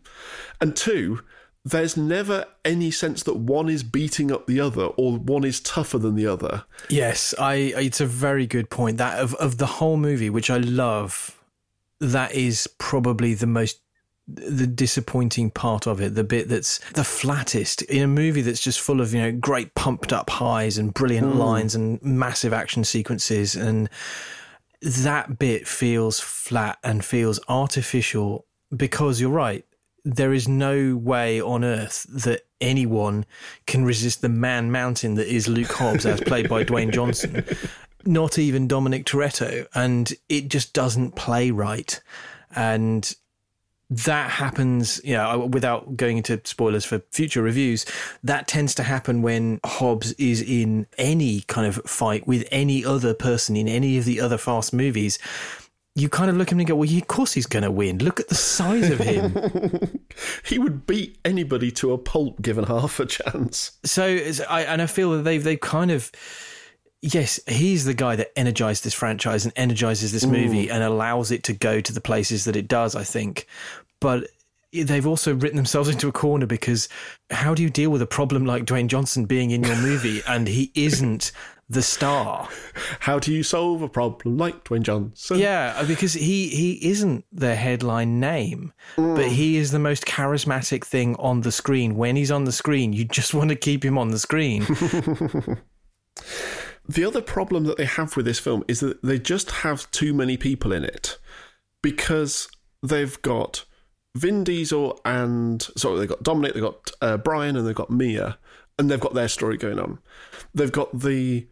[0.61, 1.21] and two,
[1.65, 5.99] there's never any sense that one is beating up the other or one is tougher
[5.99, 6.65] than the other.
[6.89, 7.55] Yes, I.
[7.55, 8.97] It's a very good point.
[8.97, 11.39] That of of the whole movie, which I love,
[12.01, 13.82] that is probably the most
[14.29, 18.81] the disappointing part of it, the bit that's the flattest in a movie that's just
[18.81, 21.39] full of, you know, great pumped up highs and brilliant hmm.
[21.39, 23.57] lines and massive action sequences.
[23.57, 23.91] And
[24.81, 29.65] that bit feels flat and feels artificial because you're right.
[30.05, 33.25] There is no way on earth that anyone
[33.67, 37.45] can resist the man mountain that is Luke Hobbs, as played by Dwayne Johnson,
[38.05, 39.67] not even Dominic Toretto.
[39.75, 42.01] And it just doesn't play right.
[42.55, 43.15] And
[43.93, 47.85] that happens, you know, without going into spoilers for future reviews,
[48.23, 53.13] that tends to happen when Hobbs is in any kind of fight with any other
[53.13, 55.19] person in any of the other Fast movies.
[55.95, 57.99] You kind of look at him and go, well, of course he's going to win.
[57.99, 60.01] Look at the size of him.
[60.47, 63.73] he would beat anybody to a pulp given half a chance.
[63.85, 64.05] So,
[64.49, 66.11] I, and I feel that they've, they've kind of,
[67.03, 70.73] yes, he's the guy that energized this franchise and energizes this movie mm.
[70.73, 73.47] and allows it to go to the places that it does, I think.
[74.03, 74.29] But
[74.73, 76.89] they've also written themselves into a corner because
[77.31, 80.49] how do you deal with a problem like Dwayne Johnson being in your movie and
[80.49, 81.33] he isn't
[81.69, 82.49] the star?
[83.01, 85.39] How do you solve a problem like Dwayne Johnson?
[85.39, 91.17] Yeah, because he he isn't the headline name, but he is the most charismatic thing
[91.17, 91.97] on the screen.
[91.97, 94.67] When he's on the screen, you just want to keep him on the screen.
[96.89, 100.13] The other problem that they have with this film is that they just have too
[100.13, 101.19] many people in it
[101.81, 102.49] because
[102.83, 103.65] they've got
[104.15, 108.39] Vin Diesel and sorry, they've got Dominic, they've got uh, Brian, and they've got Mia,
[108.79, 109.99] and they've got their story going on.
[110.55, 111.47] They've got the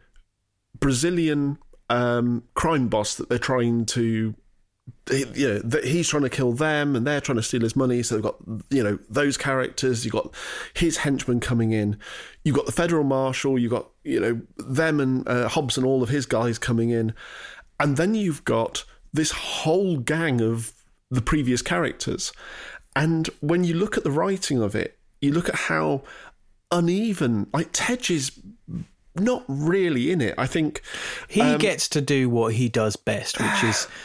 [0.79, 4.35] Brazilian um, crime boss that they're trying to.
[5.09, 8.03] You know, that he's trying to kill them, and they're trying to steal his money.
[8.03, 8.37] So they've got
[8.70, 10.05] you know those characters.
[10.05, 10.35] You've got
[10.75, 11.96] his henchmen coming in.
[12.44, 13.59] You've got the federal marshal.
[13.59, 17.14] You've got you know them and uh, Hobbs and all of his guys coming in,
[17.79, 20.73] and then you've got this whole gang of
[21.11, 22.33] the previous characters.
[22.96, 26.03] And when you look at the writing of it, you look at how
[26.70, 28.33] uneven, like Tej is
[29.14, 30.35] not really in it.
[30.38, 30.83] I think
[31.29, 33.88] he um, gets to do what he does best, which is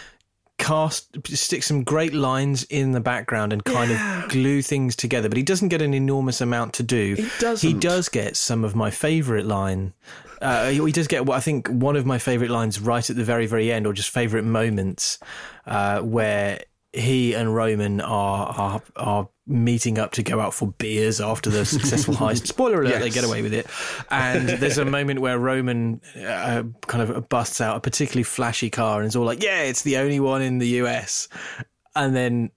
[0.58, 4.24] cast stick some great lines in the background and kind yeah.
[4.24, 7.68] of glue things together but he doesn't get an enormous amount to do he, doesn't.
[7.68, 9.92] he does get some of my favorite line
[10.42, 13.24] uh, he does get what I think one of my favorite lines right at the
[13.26, 15.20] very very end or just favorite moments
[15.66, 16.62] uh, where
[16.96, 21.66] he and Roman are, are are meeting up to go out for beers after the
[21.66, 22.48] successful heist.
[22.48, 23.02] Spoiler alert: yes.
[23.02, 23.68] they get away with it.
[24.10, 29.00] And there's a moment where Roman uh, kind of busts out a particularly flashy car
[29.00, 31.28] and is all like, "Yeah, it's the only one in the US."
[31.96, 32.52] And then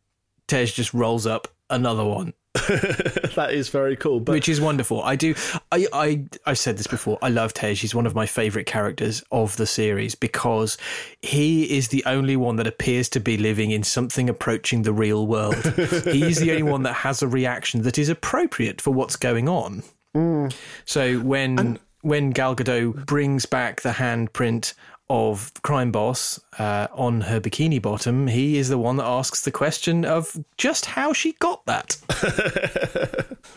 [0.46, 2.32] Tej just rolls up another one
[3.34, 4.32] that is very cool, but...
[4.32, 5.02] which is wonderful.
[5.02, 5.34] I do.
[5.72, 7.18] I I I've said this before.
[7.22, 7.74] I love Tej.
[7.74, 10.78] He's one of my favorite characters of the series because
[11.22, 15.26] he is the only one that appears to be living in something approaching the real
[15.26, 15.54] world.
[16.04, 19.82] He's the only one that has a reaction that is appropriate for what's going on.
[20.14, 20.54] Mm.
[20.84, 24.74] So when and- when Gal Gadot brings back the handprint
[25.10, 29.50] of Crime Boss uh, on her bikini bottom, he is the one that asks the
[29.50, 31.96] question of just how she got that.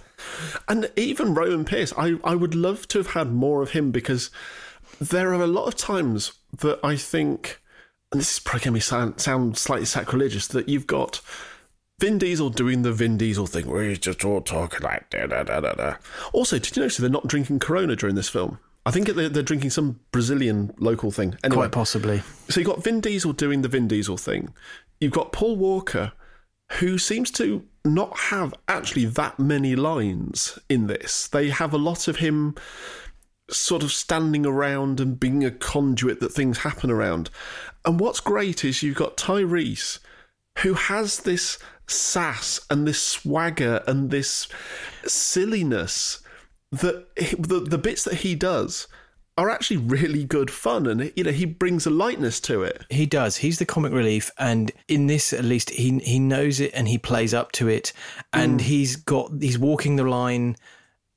[0.68, 4.30] and even Roman Pierce, I, I would love to have had more of him because
[5.00, 7.60] there are a lot of times that I think,
[8.12, 11.22] and this is probably going to sound, sound slightly sacrilegious, that you've got
[12.00, 15.44] Vin Diesel doing the Vin Diesel thing where he's just all talking like da da
[15.44, 15.96] da da da.
[16.34, 18.58] Also, did you notice they're not drinking Corona during this film?
[18.86, 21.36] I think they're, they're drinking some Brazilian local thing.
[21.44, 22.24] Anyway, Quite possibly.
[22.50, 24.54] So you've got Vin Diesel doing the Vin Diesel thing.
[25.00, 26.14] You've got Paul Walker,
[26.74, 31.28] who seems to not have actually that many lines in this.
[31.28, 32.56] They have a lot of him
[33.50, 37.30] sort of standing around and being a conduit that things happen around.
[37.86, 40.00] And what's great is you've got Tyrese,
[40.60, 44.48] who has this sass and this swagger and this
[45.06, 46.21] silliness
[46.72, 48.88] that he, the the bits that he does
[49.38, 52.86] are actually really good fun and you know he brings a lightness to it.
[52.90, 53.38] He does.
[53.38, 56.98] He's the comic relief and in this at least he he knows it and he
[56.98, 57.94] plays up to it.
[58.34, 58.64] And mm.
[58.64, 60.58] he's got he's walking the line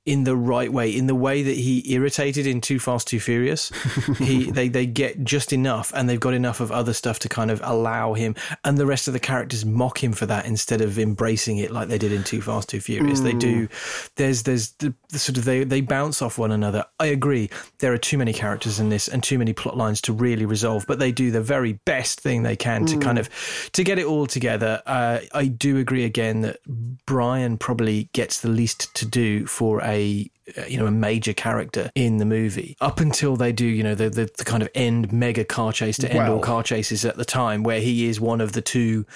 [0.07, 3.71] in the right way, in the way that he irritated in Too Fast, Too Furious.
[4.19, 7.51] he they they get just enough, and they've got enough of other stuff to kind
[7.51, 10.99] of allow him, and the rest of the characters mock him for that instead of
[10.99, 13.21] embracing it like they did in Too Fast, Too Furious.
[13.21, 13.25] Mm.
[13.25, 13.69] They do.
[14.17, 16.85] There's there's the, the, sort of they they bounce off one another.
[17.01, 17.49] I agree.
[17.79, 20.85] There are too many characters in this and too many plot lines to really resolve,
[20.87, 22.91] but they do the very best thing they can mm.
[22.91, 23.31] to kind of
[23.73, 24.83] to get it all together.
[24.85, 26.59] Uh, I do agree again that
[27.07, 31.33] Brian probably gets the least to do for a a uh, you know a major
[31.33, 32.77] character in the movie.
[32.81, 35.97] Up until they do you know the the, the kind of end mega car chase
[35.99, 38.61] to end well, all car chases at the time where he is one of the
[38.61, 39.07] two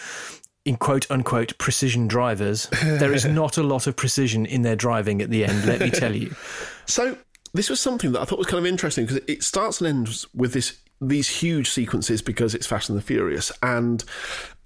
[0.64, 5.20] in quote unquote precision drivers there is not a lot of precision in their driving
[5.20, 6.34] at the end let me tell you.
[6.86, 7.18] So
[7.52, 10.26] this was something that I thought was kind of interesting because it starts and ends
[10.34, 13.52] with this these huge sequences because it's Fast and the Furious.
[13.62, 14.02] And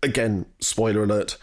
[0.05, 1.37] again spoiler alert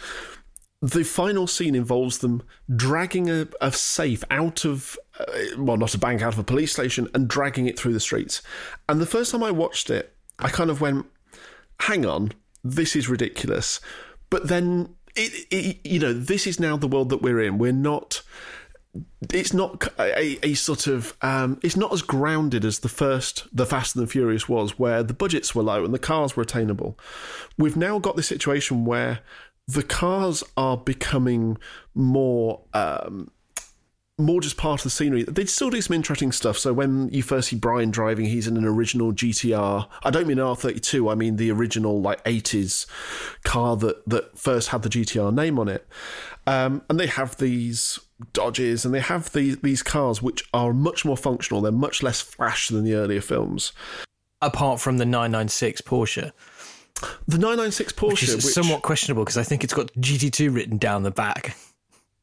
[0.82, 2.42] the final scene involves them
[2.74, 5.26] dragging a, a safe out of, uh,
[5.58, 8.42] well, not a bank, out of a police station and dragging it through the streets.
[8.88, 11.06] And the first time I watched it, I kind of went,
[11.82, 12.32] hang on,
[12.64, 13.82] this is ridiculous.
[14.30, 17.58] But then, it, it, you know, this is now the world that we're in.
[17.58, 18.22] We're not.
[19.34, 21.16] It's not a, a sort of.
[21.22, 25.04] Um, it's not as grounded as the first, the Fast and the Furious was, where
[25.04, 26.98] the budgets were low and the cars were attainable.
[27.58, 29.20] We've now got this situation where
[29.70, 31.58] the cars are becoming
[31.94, 33.30] more um,
[34.18, 35.24] more just part of the scenery.
[35.24, 36.58] They still do some interesting stuff.
[36.58, 39.88] So when you first see Brian driving, he's in an original GTR.
[40.04, 41.12] I don't mean R32.
[41.12, 42.88] I mean the original like 80s
[43.44, 45.88] car that that first had the GTR name on it.
[46.48, 48.00] Um, and they have these
[48.34, 51.62] Dodges and they have these these cars which are much more functional.
[51.62, 53.72] They're much less flash than the earlier films.
[54.42, 56.32] Apart from the 996 Porsche.
[57.28, 60.78] The 996 Porsche, which is which, somewhat questionable because I think it's got GT2 written
[60.78, 61.56] down the back,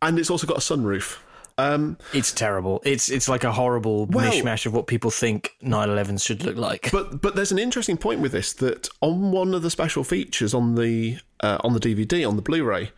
[0.03, 1.19] and it's also got a sunroof.
[1.59, 2.83] Um, it's terrible.
[2.85, 6.91] It's it's like a horrible well, mishmash of what people think 911s should look like.
[6.93, 10.53] But but there's an interesting point with this that on one of the special features
[10.53, 12.91] on the uh, on the DVD on the Blu-ray,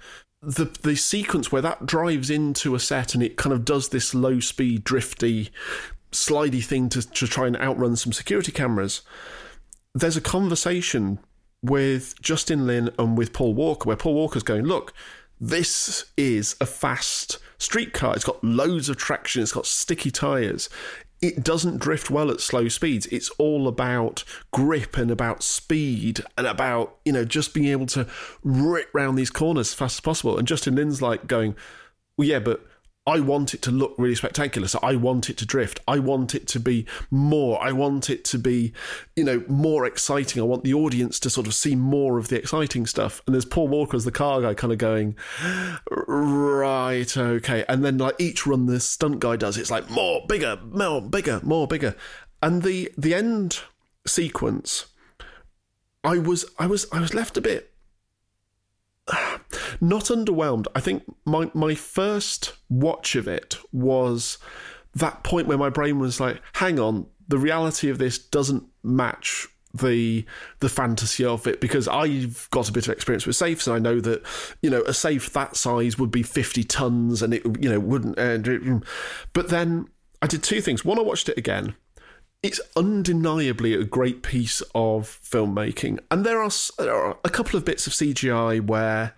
[0.43, 4.13] the the sequence where that drives into a set and it kind of does this
[4.13, 5.51] low speed drifty
[6.11, 9.03] slidey thing to to try and outrun some security cameras.
[9.95, 11.21] There's a conversation
[11.63, 14.93] with Justin Lin and with Paul Walker, where Paul Walker's going, look,
[15.41, 18.15] this is a fast street car.
[18.15, 19.43] It's got loads of traction.
[19.43, 20.69] It's got sticky tyres.
[21.21, 23.07] It doesn't drift well at slow speeds.
[23.07, 28.07] It's all about grip and about speed and about, you know, just being able to
[28.45, 30.39] rip round these corners as fast as possible.
[30.39, 31.57] And Justin Lin's like going,
[32.17, 32.65] well, yeah, but
[33.09, 34.69] I want it to look really spectacular.
[34.69, 35.81] So I want it to drift.
[35.89, 37.59] I want it to be more.
[37.63, 38.75] I want it to be,
[39.17, 40.43] you know, more exciting.
[40.43, 43.23] I want the audience to sort of see more of the exciting stuff.
[43.27, 45.17] And there's Paul Walker as the car guy kind of going,
[45.89, 47.65] right, okay.
[47.67, 51.41] And then like each run the stunt guy does, it's like more, bigger, more, bigger,
[51.43, 51.97] more, bigger.
[52.43, 53.61] And the the end
[54.07, 54.87] sequence,
[56.05, 57.68] I was I was I was left a bit
[59.81, 60.67] not underwhelmed.
[60.75, 64.39] I think my my first watch of it was
[64.95, 69.49] that point where my brain was like, "Hang on, the reality of this doesn't match
[69.75, 70.25] the
[70.61, 73.79] the fantasy of it because I've got a bit of experience with safes and I
[73.79, 74.23] know that
[74.63, 78.19] you know a safe that size would be 50 tons and it you know wouldn't
[78.19, 78.39] uh,
[79.35, 79.89] but then
[80.23, 81.75] I did two things one I watched it again
[82.43, 85.99] it's undeniably a great piece of filmmaking.
[86.11, 89.15] And there are, there are a couple of bits of CGI where,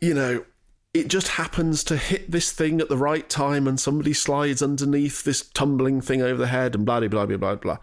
[0.00, 0.44] you know,
[0.92, 5.24] it just happens to hit this thing at the right time and somebody slides underneath
[5.24, 7.78] this tumbling thing over the head and blah, blah, blah, blah, blah.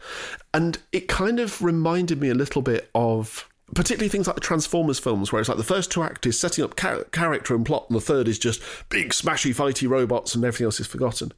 [0.54, 5.00] And it kind of reminded me a little bit of particularly things like the Transformers
[5.00, 7.86] films, where it's like the first two acts is setting up char- character and plot,
[7.90, 11.32] and the third is just big, smashy, fighty robots, and everything else is forgotten.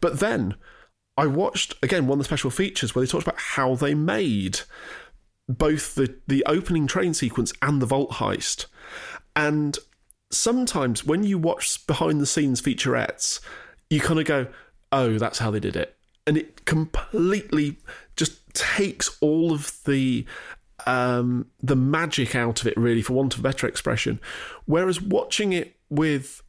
[0.00, 0.56] But then
[1.16, 4.60] I watched again one of the special features where they talked about how they made
[5.48, 8.66] both the the opening train sequence and the vault heist.
[9.34, 9.78] And
[10.30, 13.40] sometimes when you watch behind the scenes featurettes,
[13.90, 14.48] you kind of go,
[14.92, 17.78] "Oh, that's how they did it," and it completely
[18.16, 20.26] just takes all of the
[20.86, 24.20] um, the magic out of it, really, for want of a better expression.
[24.66, 26.42] Whereas watching it with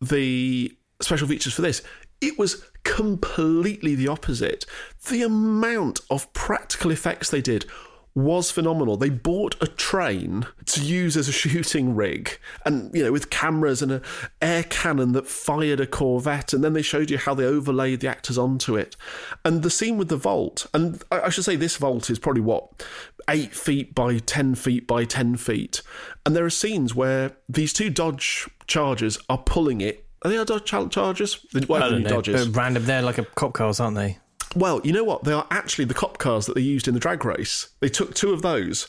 [0.00, 1.82] the special features for this,
[2.20, 4.66] it was completely the opposite.
[5.08, 7.66] The amount of practical effects they did
[8.14, 8.96] was phenomenal.
[8.96, 13.82] They bought a train to use as a shooting rig, and you know, with cameras
[13.82, 14.02] and an
[14.42, 18.08] air cannon that fired a Corvette, and then they showed you how they overlaid the
[18.08, 18.96] actors onto it.
[19.44, 22.84] And the scene with the vault, and I should say this vault is probably what
[23.28, 25.82] eight feet by ten feet by ten feet,
[26.26, 30.44] and there are scenes where these two Dodge Chargers are pulling it Are they our
[30.44, 31.46] Dodge Chargers?
[31.52, 32.08] The- I Whatever don't know.
[32.10, 32.44] Dodgers.
[32.44, 32.84] They're random.
[32.84, 34.18] They're like a cop cars, aren't they?
[34.54, 35.24] Well, you know what?
[35.24, 37.68] They are actually the cop cars that they used in the drag race.
[37.80, 38.88] They took two of those,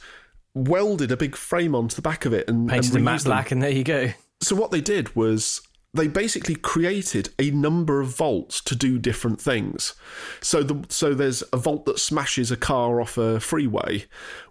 [0.54, 3.62] welded a big frame onto the back of it, and Painted and matte black, and
[3.62, 4.10] there you go.
[4.42, 5.62] So what they did was
[5.94, 9.94] they basically created a number of vaults to do different things.
[10.42, 14.06] So the so there's a vault that smashes a car off a freeway,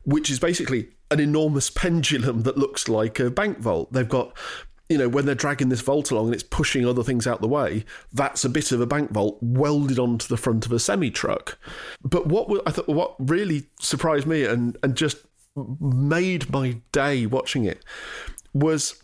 [0.05, 3.93] which is basically an enormous pendulum that looks like a bank vault.
[3.93, 4.37] They've got
[4.91, 7.49] you know, when they're dragging this vault along and it's pushing other things out the
[7.49, 11.11] way, that's a bit of a bank vault welded onto the front of a semi
[11.11, 11.57] truck.
[12.03, 15.19] But what I thought, what really surprised me and, and just
[15.81, 17.85] made my day watching it
[18.53, 19.01] was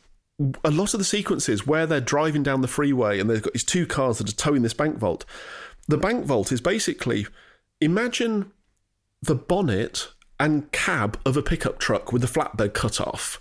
[0.65, 3.65] a lot of the sequences where they're driving down the freeway and they've got these
[3.65, 5.25] two cars that are towing this bank vault.
[5.87, 7.29] The bank vault is basically
[7.81, 8.51] imagine
[9.23, 10.09] the bonnet
[10.41, 13.41] and cab of a pickup truck with the flatbed cut off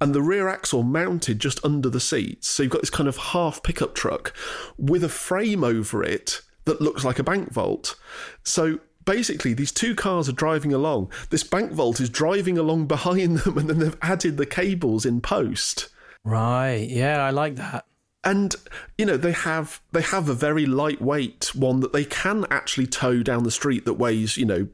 [0.00, 2.48] and the rear axle mounted just under the seats.
[2.48, 4.34] So you've got this kind of half pickup truck
[4.76, 7.96] with a frame over it that looks like a bank vault.
[8.44, 11.10] So basically, these two cars are driving along.
[11.30, 15.20] This bank vault is driving along behind them, and then they've added the cables in
[15.20, 15.88] post.
[16.24, 16.86] Right.
[16.88, 17.86] Yeah, I like that.
[18.24, 18.54] And
[18.96, 23.20] you know they have they have a very lightweight one that they can actually tow
[23.24, 24.68] down the street that weighs you know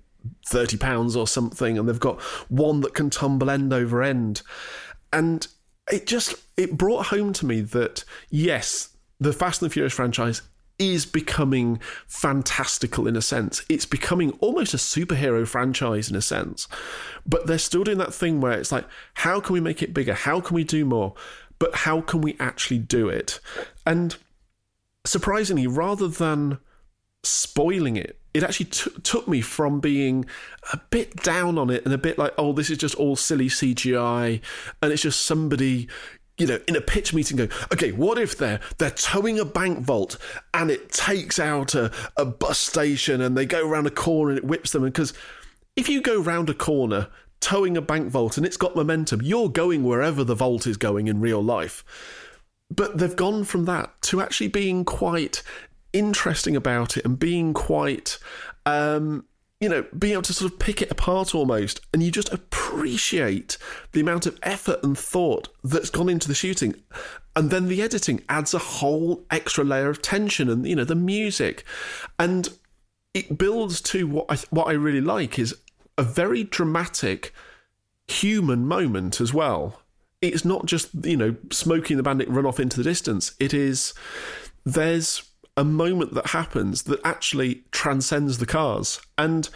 [0.47, 4.43] thirty pounds or something, and they've got one that can tumble end over end,
[5.13, 5.47] and
[5.91, 10.43] it just it brought home to me that yes, the Fast and the Furious franchise
[10.79, 13.65] is becoming fantastical in a sense.
[13.69, 16.69] It's becoming almost a superhero franchise in a sense.
[17.27, 20.15] But they're still doing that thing where it's like, how can we make it bigger?
[20.15, 21.15] How can we do more?
[21.59, 23.41] But how can we actually do it?
[23.85, 24.17] And
[25.05, 26.59] surprisingly, rather than
[27.25, 30.27] spoiling it, it actually t- took me from being
[30.73, 33.49] a bit down on it and a bit like, oh, this is just all silly
[33.49, 34.41] CGI,
[34.83, 35.89] and it's just somebody,
[36.37, 39.81] you know, in a pitch meeting going, okay, what if they're they're towing a bank
[39.81, 40.19] vault
[40.55, 44.39] and it takes out a, a bus station and they go around a corner and
[44.39, 45.15] it whips them, because
[45.77, 47.09] if you go round a corner
[47.41, 51.07] towing a bank vault and it's got momentum, you're going wherever the vault is going
[51.07, 51.85] in real life.
[52.71, 55.43] But they've gone from that to actually being quite
[55.93, 58.19] interesting about it and being quite,
[58.67, 59.25] um,
[59.61, 61.81] you know, being able to sort of pick it apart almost.
[61.93, 63.59] And you just appreciate
[63.93, 66.75] the amount of effort and thought that's gone into the shooting.
[67.35, 70.95] And then the editing adds a whole extra layer of tension and, you know, the
[70.95, 71.65] music.
[72.19, 72.49] And
[73.15, 75.55] it builds to what I, what I really like is
[75.97, 77.33] a very dramatic
[78.07, 79.83] human moment as well.
[80.21, 83.35] It's not just, you know, smoking the bandit run off into the distance.
[83.39, 83.95] It is,
[84.65, 85.28] there's
[85.59, 89.01] a moment that happens that actually transcends the cars.
[89.19, 89.51] And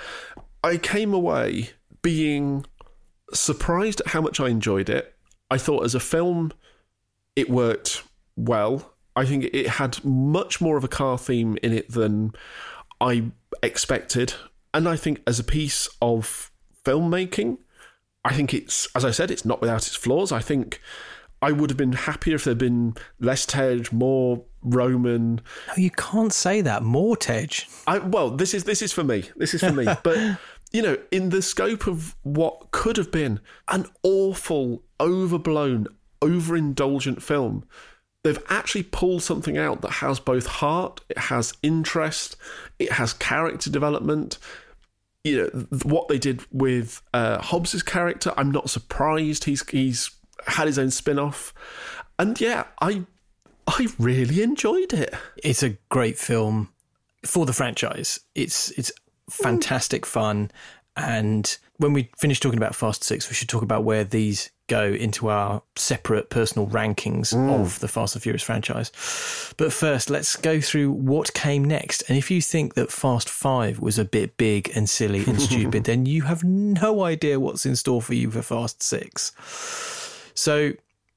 [0.64, 1.70] I came away
[2.02, 2.66] being
[3.32, 5.14] surprised at how much I enjoyed it.
[5.48, 6.52] I thought as a film,
[7.36, 8.02] it worked
[8.36, 8.94] well.
[9.14, 12.32] I think it had much more of a car theme in it than
[13.00, 13.30] I
[13.62, 14.34] expected.
[14.74, 16.50] And I think as a piece of
[16.84, 17.58] filmmaking,
[18.24, 20.32] I think it's, as I said, it's not without its flaws.
[20.32, 20.80] I think
[21.40, 25.40] I would have been happier if there'd been less Tej, more Roman.
[25.68, 26.82] No, you can't say that.
[27.20, 27.66] Tej.
[27.86, 29.24] I well, this is this is for me.
[29.36, 29.86] This is for me.
[30.02, 30.38] But
[30.72, 35.86] you know, in the scope of what could have been an awful, overblown,
[36.22, 37.64] overindulgent film,
[38.24, 42.36] they've actually pulled something out that has both heart, it has interest,
[42.78, 44.38] it has character development.
[45.24, 48.32] You know what they did with uh, Hobbs's character.
[48.36, 49.44] I'm not surprised.
[49.44, 50.10] He's he's
[50.46, 51.54] had his own spin off,
[52.18, 53.04] and yeah, I
[53.66, 55.14] I really enjoyed it.
[55.42, 56.70] It's a great film
[57.24, 58.20] for the franchise.
[58.34, 58.92] It's it's
[59.30, 60.50] fantastic fun.
[60.96, 64.84] And when we finish talking about Fast Six, we should talk about where these go
[64.92, 67.60] into our separate personal rankings mm.
[67.60, 68.90] of the Fast and Furious franchise.
[69.56, 72.02] But first, let's go through what came next.
[72.08, 75.84] And if you think that Fast Five was a bit big and silly and stupid,
[75.84, 79.32] then you have no idea what's in store for you for Fast Six.
[80.34, 80.72] So,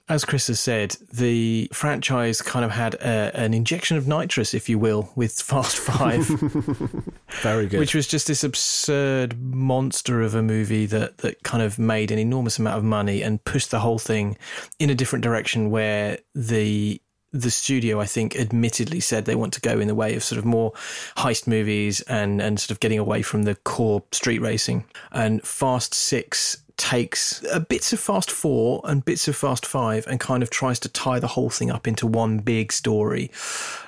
[0.07, 4.69] as Chris has said, the franchise kind of had a, an injection of nitrous, if
[4.69, 6.25] you will, with Fast Five,
[7.41, 7.79] Very good.
[7.79, 12.19] which was just this absurd monster of a movie that that kind of made an
[12.19, 14.37] enormous amount of money and pushed the whole thing
[14.77, 17.01] in a different direction where the
[17.31, 20.39] the studio, I think, admittedly said they want to go in the way of sort
[20.39, 20.71] of more
[21.17, 24.85] heist movies and and sort of getting away from the core street racing.
[25.11, 30.19] And Fast Six takes a bits of Fast Four and bits of Fast Five and
[30.19, 33.31] kind of tries to tie the whole thing up into one big story,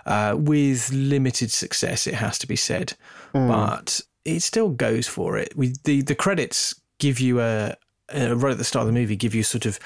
[0.06, 2.08] uh, with limited success.
[2.08, 2.94] It has to be said,
[3.48, 5.56] but it still goes for it.
[5.56, 7.76] We the the credits give you a,
[8.10, 9.80] a right at the start of the movie give you sort of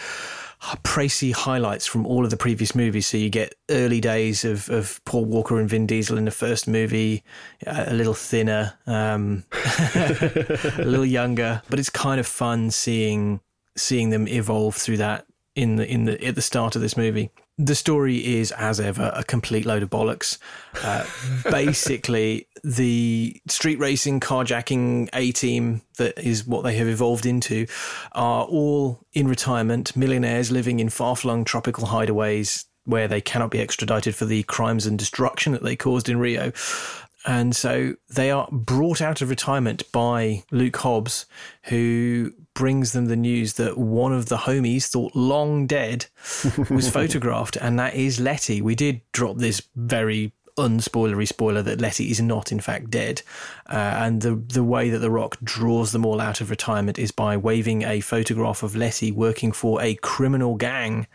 [0.84, 3.07] précis highlights from all of the previous movies.
[3.07, 6.68] So you get early days of, of Paul Walker and Vin Diesel in the first
[6.68, 7.24] movie,
[7.66, 9.43] a little thinner, um,
[9.95, 13.41] a little younger, but it's kind of fun seeing
[13.78, 17.32] seeing them evolve through that in the in the at the start of this movie.
[17.64, 20.39] The story is, as ever, a complete load of bollocks.
[20.84, 21.05] Uh,
[21.51, 27.68] basically, the street racing, carjacking A team that is what they have evolved into
[28.14, 33.59] are all in retirement, millionaires living in far flung tropical hideaways where they cannot be
[33.59, 36.51] extradited for the crimes and destruction that they caused in Rio.
[37.26, 41.26] And so they are brought out of retirement by Luke Hobbs,
[41.65, 46.07] who brings them the news that one of the homies thought long dead
[46.69, 48.61] was photographed, and that is Letty.
[48.61, 53.22] We did drop this very unspoilery spoiler that Letty is not in fact dead,
[53.67, 57.11] uh, and the the way that the Rock draws them all out of retirement is
[57.11, 61.07] by waving a photograph of Letty working for a criminal gang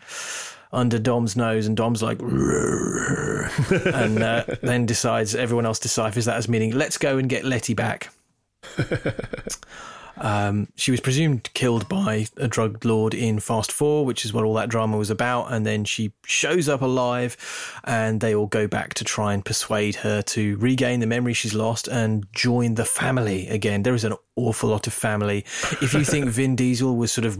[0.71, 6.49] under Dom's nose, and Dom's like, and uh, then decides everyone else deciphers that as
[6.49, 8.09] meaning, let's go and get Letty back.
[10.19, 14.43] Um, she was presumed killed by a drug lord in Fast Four, which is what
[14.43, 15.51] all that drama was about.
[15.51, 17.37] And then she shows up alive,
[17.83, 21.53] and they all go back to try and persuade her to regain the memory she's
[21.53, 23.83] lost and join the family again.
[23.83, 25.39] There is an awful lot of family.
[25.81, 27.37] If you think Vin Diesel was sort of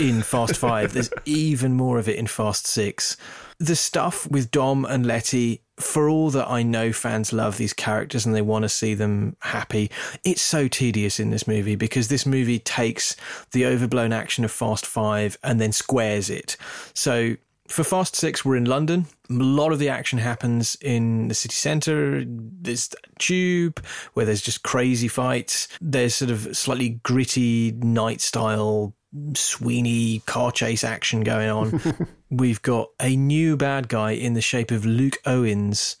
[0.00, 3.16] in Fast Five, there's even more of it in Fast Six.
[3.60, 8.26] The stuff with Dom and Letty for all that I know fans love these characters
[8.26, 9.90] and they want to see them happy,
[10.24, 13.16] it's so tedious in this movie because this movie takes
[13.52, 16.56] the overblown action of Fast Five and then squares it.
[16.94, 17.36] So
[17.68, 19.06] for Fast Six, we're in London.
[19.30, 22.24] A lot of the action happens in the city centre.
[22.26, 22.88] There's
[23.18, 23.84] tube
[24.14, 25.68] where there's just crazy fights.
[25.80, 28.94] There's sort of slightly gritty night style
[29.34, 32.08] Sweeney car chase action going on.
[32.30, 35.96] We've got a new bad guy in the shape of Luke Evans.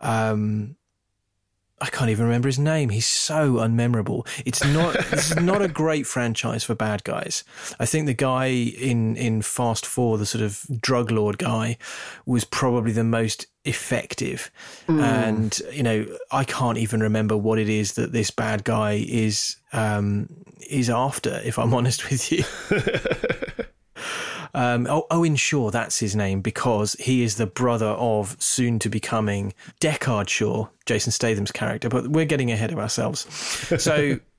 [0.00, 0.76] Um,
[1.82, 2.90] I can't even remember his name.
[2.90, 4.24] He's so unmemorable.
[4.46, 4.94] It's not.
[5.10, 7.42] this is not a great franchise for bad guys.
[7.80, 11.78] I think the guy in in Fast Four, the sort of drug lord guy,
[12.24, 14.48] was probably the most effective.
[14.86, 15.02] Mm.
[15.02, 19.56] And you know, I can't even remember what it is that this bad guy is
[19.72, 20.28] um,
[20.70, 21.40] is after.
[21.44, 22.44] If I'm honest with you.
[24.54, 28.88] Um, oh, Owen Shaw, that's his name because he is the brother of soon to
[28.88, 31.88] becoming Deckard Shaw, Jason Statham's character.
[31.88, 33.26] But we're getting ahead of ourselves.
[33.82, 34.18] So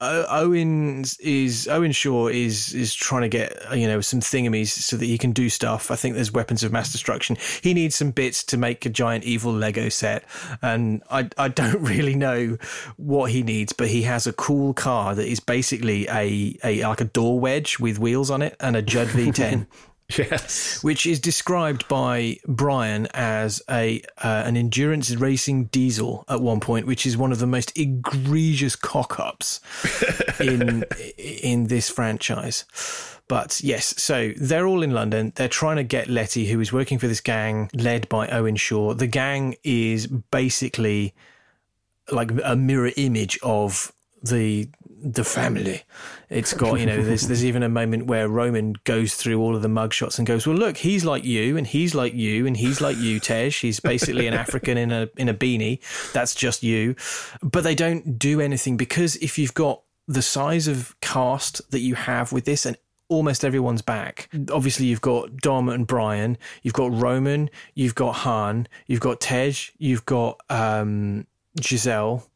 [0.00, 4.96] uh, Owen is Owen Shaw is is trying to get you know some thingamies so
[4.96, 5.90] that he can do stuff.
[5.90, 7.36] I think there's weapons of mass destruction.
[7.62, 10.24] He needs some bits to make a giant evil Lego set,
[10.62, 12.58] and I I don't really know
[12.96, 17.00] what he needs, but he has a cool car that is basically a a like
[17.00, 19.66] a door wedge with wheels on it and a Judd V10.
[20.16, 26.60] Yes, which is described by Brian as a uh, an endurance racing diesel at one
[26.60, 29.60] point, which is one of the most egregious cock ups
[30.40, 30.84] in
[31.18, 32.64] in this franchise.
[33.28, 35.34] But yes, so they're all in London.
[35.36, 38.94] They're trying to get Letty, who is working for this gang led by Owen Shaw.
[38.94, 41.14] The gang is basically
[42.10, 43.92] like a mirror image of
[44.22, 45.82] the the family.
[46.30, 49.62] It's got, you know, there's there's even a moment where Roman goes through all of
[49.62, 52.80] the mugshots and goes, Well look, he's like you and he's like you and he's
[52.80, 53.50] like you, Tej.
[53.50, 55.80] He's basically an African in a in a beanie.
[56.12, 56.96] That's just you.
[57.42, 61.94] But they don't do anything because if you've got the size of cast that you
[61.94, 62.76] have with this and
[63.08, 64.28] almost everyone's back.
[64.52, 69.54] Obviously, you've got Dom and Brian, you've got Roman, you've got Han, you've got Tej,
[69.78, 71.26] you've got um,
[71.60, 72.26] Giselle,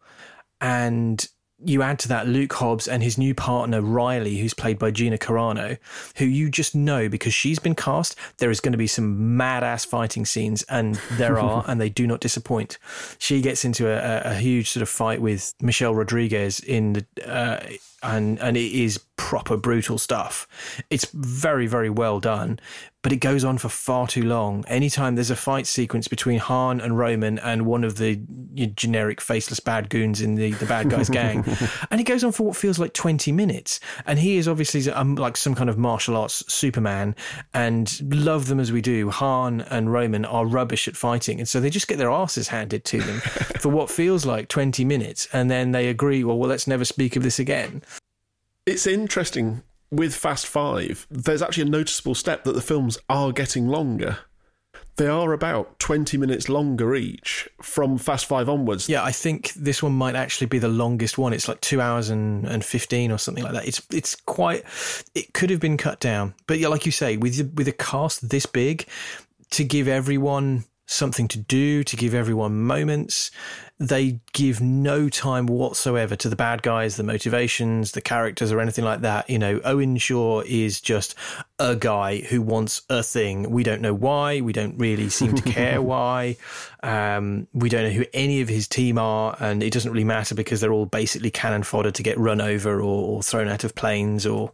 [0.61, 1.26] and
[1.64, 5.18] you add to that Luke Hobbs and his new partner Riley, who's played by Gina
[5.18, 5.78] Carano,
[6.16, 8.16] who you just know because she's been cast.
[8.38, 11.88] There is going to be some mad ass fighting scenes, and there are, and they
[11.88, 12.78] do not disappoint.
[13.18, 17.06] She gets into a, a huge sort of fight with Michelle Rodriguez in the.
[17.26, 17.60] Uh,
[18.02, 20.48] and and it is proper brutal stuff.
[20.90, 22.58] It's very very well done,
[23.02, 24.64] but it goes on for far too long.
[24.66, 28.20] Anytime there's a fight sequence between Han and Roman and one of the
[28.74, 31.44] generic faceless bad goons in the the bad guys gang,
[31.90, 35.14] and it goes on for what feels like twenty minutes, and he is obviously um,
[35.14, 37.14] like some kind of martial arts Superman,
[37.55, 39.11] and love them as we do.
[39.11, 42.84] Han and Roman are rubbish at fighting, and so they just get their asses handed
[42.86, 43.20] to them
[43.61, 47.16] for what feels like twenty minutes, and then they agree, well, well, let's never speak
[47.16, 47.82] of this again.
[48.66, 53.68] It's interesting with Fast Five, there's actually a noticeable step that the films are getting
[53.68, 54.18] longer.
[54.97, 58.88] They are about 20 minutes longer each from Fast Five onwards.
[58.88, 61.32] Yeah, I think this one might actually be the longest one.
[61.32, 63.66] It's like two hours and, and 15 or something like that.
[63.66, 64.64] It's it's quite,
[65.14, 66.34] it could have been cut down.
[66.47, 68.86] But yeah, like you say, with, with a cast this big,
[69.51, 73.30] to give everyone something to do, to give everyone moments.
[73.78, 78.85] They give no time whatsoever to the bad guys, the motivations, the characters, or anything
[78.85, 79.28] like that.
[79.28, 81.16] You know, Owen Shaw is just
[81.59, 83.51] a guy who wants a thing.
[83.51, 84.41] We don't know why.
[84.41, 86.37] We don't really seem to care why.
[86.83, 90.35] Um, we don't know who any of his team are, and it doesn't really matter
[90.35, 93.74] because they're all basically cannon fodder to get run over or, or thrown out of
[93.74, 94.53] planes or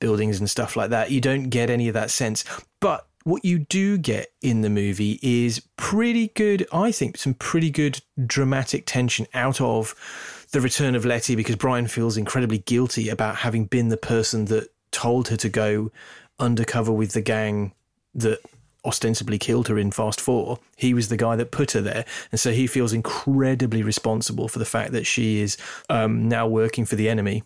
[0.00, 1.10] buildings and stuff like that.
[1.10, 2.44] You don't get any of that sense.
[2.80, 7.70] But what you do get in the movie is pretty good, I think, some pretty
[7.70, 9.94] good dramatic tension out of
[10.52, 14.68] the return of Letty because Brian feels incredibly guilty about having been the person that
[14.92, 15.90] told her to go
[16.38, 17.72] undercover with the gang
[18.14, 18.40] that
[18.84, 20.58] ostensibly killed her in Fast Four.
[20.76, 22.04] He was the guy that put her there.
[22.30, 25.56] And so he feels incredibly responsible for the fact that she is
[25.88, 27.42] um, now working for the enemy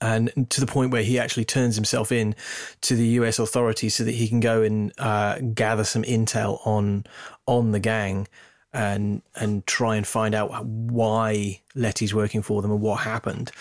[0.00, 2.34] and to the point where he actually turns himself in
[2.80, 3.38] to the U.S.
[3.38, 7.04] authorities so that he can go and uh, gather some intel on
[7.46, 8.26] on the gang
[8.72, 13.52] and and try and find out why Letty's working for them and what happened.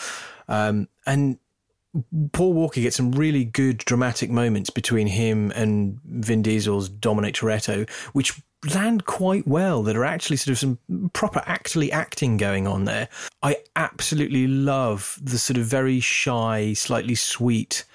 [0.48, 1.38] Um, and
[2.32, 7.90] Paul Walker gets some really good dramatic moments between him and Vin Diesel's Dominic Toretto,
[8.14, 8.42] which
[8.74, 13.08] land quite well that are actually sort of some proper actually acting going on there.
[13.42, 17.86] I absolutely love the sort of very shy, slightly sweet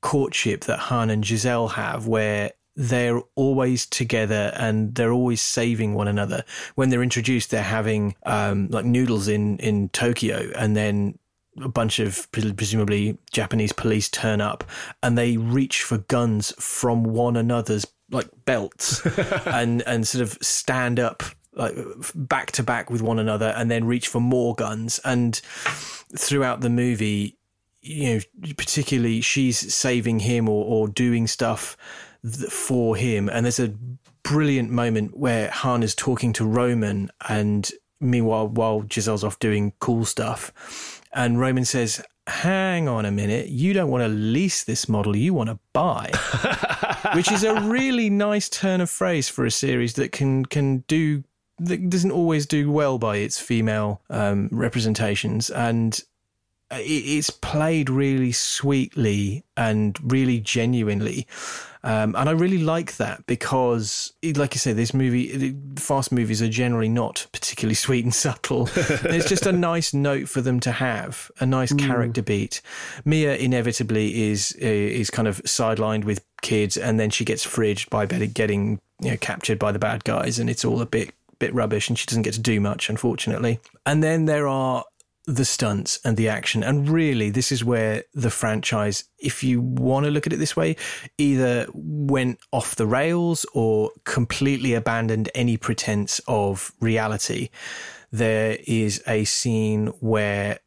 [0.00, 6.08] courtship that Han and Giselle have where they're always together and they're always saving one
[6.08, 6.44] another.
[6.74, 11.18] When they're introduced, they're having um, like noodles in, in Tokyo and then
[11.60, 14.64] a bunch of presumably Japanese police turn up
[15.02, 19.04] and they reach for guns from one another's like belts
[19.46, 21.22] and and sort of stand up
[21.54, 21.74] like
[22.14, 25.00] back to back with one another and then reach for more guns.
[25.04, 25.40] And
[26.16, 27.38] throughout the movie
[27.80, 31.76] you know particularly she's saving him or, or doing stuff
[32.48, 33.28] for him.
[33.28, 33.74] And there's a
[34.22, 40.04] brilliant moment where Han is talking to Roman and meanwhile while Giselle's off doing cool
[40.04, 42.02] stuff and Roman says
[42.32, 46.10] hang on a minute, you don't want to lease this model, you want to buy.
[47.14, 51.24] Which is a really nice turn of phrase for a series that can can do
[51.58, 56.00] that doesn't always do well by its female um, representations and
[56.72, 61.26] it's played really sweetly and really genuinely
[61.84, 66.48] um, and I really like that because, like you say, this movie, fast movies are
[66.48, 68.68] generally not particularly sweet and subtle.
[68.76, 71.80] it's just a nice note for them to have, a nice mm.
[71.80, 72.60] character beat.
[73.04, 78.06] Mia inevitably is is kind of sidelined with kids, and then she gets fridged by
[78.06, 81.88] getting you know, captured by the bad guys, and it's all a bit bit rubbish,
[81.88, 83.58] and she doesn't get to do much, unfortunately.
[83.84, 84.84] And then there are
[85.26, 86.62] the stunts and the action.
[86.62, 90.56] And really, this is where the franchise, if you want to look at it this
[90.56, 90.76] way,
[91.16, 97.50] either went off the rails or completely abandoned any pretense of reality.
[98.10, 100.58] There is a scene where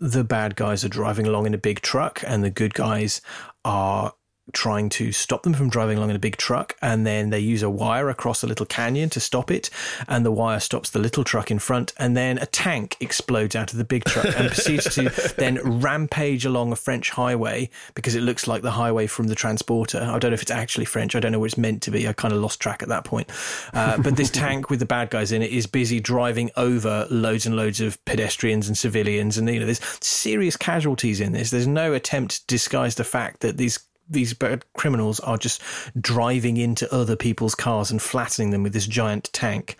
[0.00, 3.20] the bad guys are driving along in a big truck and the good guys
[3.64, 4.14] are
[4.52, 6.76] trying to stop them from driving along in a big truck.
[6.82, 9.70] And then they use a wire across a little canyon to stop it.
[10.08, 11.92] And the wire stops the little truck in front.
[11.98, 16.44] And then a tank explodes out of the big truck and proceeds to then rampage
[16.44, 19.98] along a French highway because it looks like the highway from the transporter.
[19.98, 21.14] I don't know if it's actually French.
[21.14, 22.08] I don't know what it's meant to be.
[22.08, 23.30] I kind of lost track at that point.
[23.72, 27.46] Uh, but this tank with the bad guys in it is busy driving over loads
[27.46, 29.38] and loads of pedestrians and civilians.
[29.38, 31.50] And, you know, there's serious casualties in this.
[31.50, 33.78] There's no attempt to disguise the fact that these
[34.10, 34.34] these
[34.74, 35.62] criminals are just
[35.98, 39.76] driving into other people's cars and flattening them with this giant tank,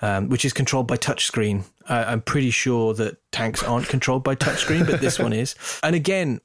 [0.00, 1.64] um, which is controlled by touchscreen.
[1.88, 5.54] Uh, I'm pretty sure that tanks aren't controlled by touchscreen, but this one is.
[5.82, 6.40] And again,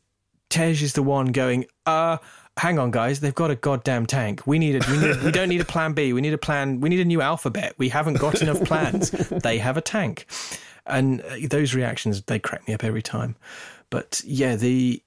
[0.49, 2.17] Tej is the one going, uh,
[2.57, 4.45] hang on, guys, they've got a goddamn tank.
[4.47, 6.13] We need a, we, need, we don't need a plan B.
[6.13, 6.79] We need a plan.
[6.79, 7.75] We need a new alphabet.
[7.77, 9.11] We haven't got enough plans.
[9.11, 10.25] they have a tank.
[10.85, 13.35] And uh, those reactions, they crack me up every time.
[13.89, 15.01] But yeah, the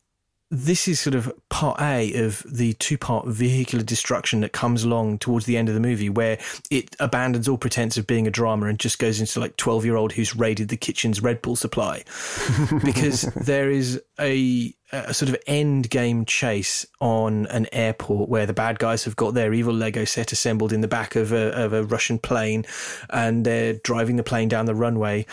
[0.51, 5.19] this is sort of part A of the two part vehicular destruction that comes along
[5.19, 6.39] towards the end of the movie, where
[6.71, 9.95] it abandons all pretense of being a drama and just goes into like 12 year
[9.95, 12.03] old who's raided the kitchen's Red Bull supply.
[12.85, 18.53] because there is a, a sort of end game chase on an airport where the
[18.53, 21.73] bad guys have got their evil Lego set assembled in the back of a, of
[21.73, 22.65] a Russian plane
[23.09, 25.27] and they're driving the plane down the runway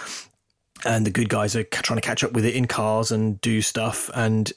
[0.85, 3.63] and the good guys are trying to catch up with it in cars and do
[3.63, 4.53] stuff and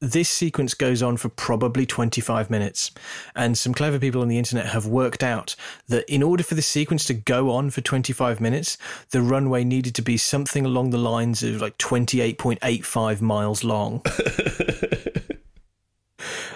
[0.00, 2.90] this sequence goes on for probably 25 minutes.
[3.34, 5.54] And some clever people on the internet have worked out
[5.88, 8.78] that in order for the sequence to go on for 25 minutes,
[9.10, 14.00] the runway needed to be something along the lines of like 28.85 miles long.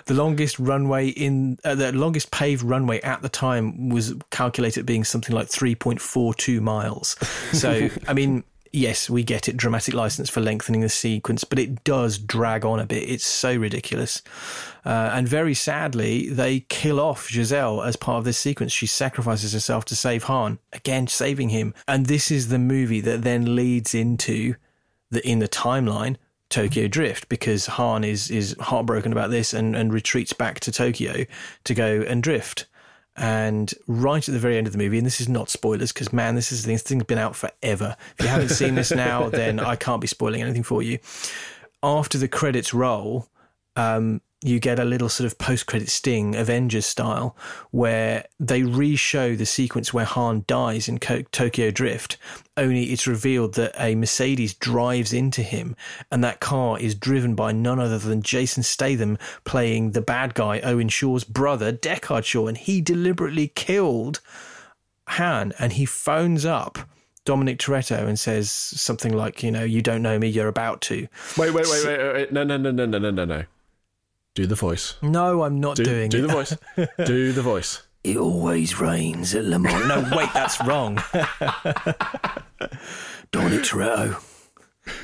[0.06, 5.04] the longest runway in uh, the longest paved runway at the time was calculated being
[5.04, 7.16] something like 3.42 miles.
[7.52, 8.44] So, I mean,
[8.74, 12.80] yes, we get it, dramatic license for lengthening the sequence, but it does drag on
[12.80, 13.08] a bit.
[13.08, 14.22] It's so ridiculous.
[14.84, 18.72] Uh, and very sadly, they kill off Giselle as part of this sequence.
[18.72, 21.72] She sacrifices herself to save Han, again, saving him.
[21.86, 24.56] And this is the movie that then leads into
[25.10, 26.16] the in the timeline
[26.50, 31.24] Tokyo Drift because Han is is heartbroken about this and, and retreats back to Tokyo
[31.64, 32.66] to go and drift.
[33.16, 36.12] And right at the very end of the movie, and this is not spoilers because
[36.12, 37.96] man, this is this thing's been out forever.
[38.18, 40.98] If you haven't seen this now, then I can't be spoiling anything for you.
[41.82, 43.28] After the credits roll,
[43.76, 47.34] um, you get a little sort of post credit sting, Avengers style,
[47.70, 52.18] where they re show the sequence where Han dies in Tokyo Drift,
[52.54, 55.74] only it's revealed that a Mercedes drives into him,
[56.12, 60.60] and that car is driven by none other than Jason Statham playing the bad guy,
[60.60, 64.20] Owen Shaw's brother, Deckard Shaw, and he deliberately killed
[65.08, 66.78] Han, and he phones up.
[67.24, 71.08] Dominic Toretto and says something like, you know, you don't know me, you're about to.
[71.38, 72.32] Wait, wait, wait, wait, wait.
[72.32, 73.44] No, no, no, no, no, no, no, no.
[74.34, 74.96] Do the voice.
[75.00, 76.20] No, I'm not do, doing do it.
[76.22, 76.56] Do the voice.
[77.06, 77.82] do the voice.
[78.02, 79.86] It always rains at Le Mans.
[79.86, 80.96] No, wait, that's wrong.
[83.30, 84.20] Dominic Toretto,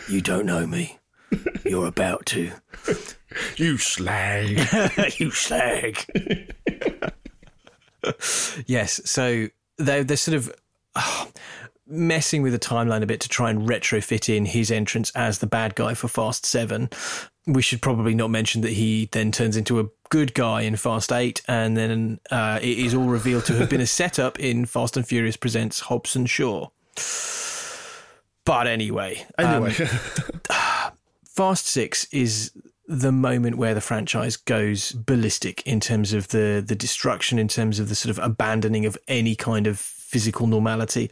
[0.09, 0.99] you don't know me.
[1.65, 2.51] You're about to.
[3.57, 4.59] You slag.
[5.19, 6.05] you slag.
[8.67, 9.47] yes, so
[9.79, 10.53] they're, they're sort of.
[10.97, 11.31] Oh,
[11.87, 15.47] messing with the timeline a bit to try and retrofit in his entrance as the
[15.47, 16.89] bad guy for Fast 7
[17.53, 21.13] we should probably not mention that he then turns into a good guy in Fast
[21.13, 24.97] 8, and then uh, it is all revealed to have been a setup in Fast
[24.97, 26.69] and Furious Presents Hobbs and Shaw.
[28.45, 29.27] But anyway.
[29.39, 29.75] Anyway.
[29.79, 30.93] Um,
[31.25, 32.53] Fast 6 is
[32.87, 37.79] the moment where the franchise goes ballistic in terms of the the destruction, in terms
[37.79, 41.09] of the sort of abandoning of any kind of physical normality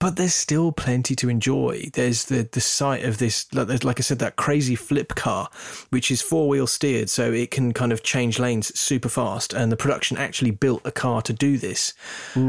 [0.00, 1.88] but there's still plenty to enjoy.
[1.92, 5.50] There's the the sight of this, like I said, that crazy flip car,
[5.90, 9.52] which is four wheel steered, so it can kind of change lanes super fast.
[9.52, 11.92] And the production actually built a car to do this.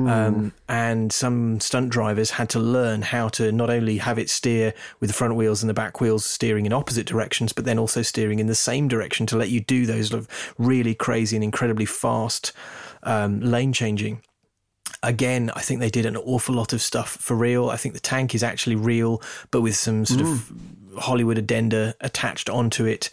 [0.10, 4.74] Um, and some stunt drivers had to learn how to not only have it steer
[5.02, 8.02] with the front wheels and the back wheels steering in opposite directions, but then also
[8.02, 11.44] steering in the same direction to let you do those sort of really crazy and
[11.44, 12.54] incredibly fast
[13.04, 14.22] um, lane changing
[15.04, 17.70] again, I think they did an awful lot of stuff for real.
[17.70, 20.32] I think the tank is actually real, but with some sort mm.
[20.32, 20.52] of
[20.98, 23.10] Hollywood addenda attached onto it.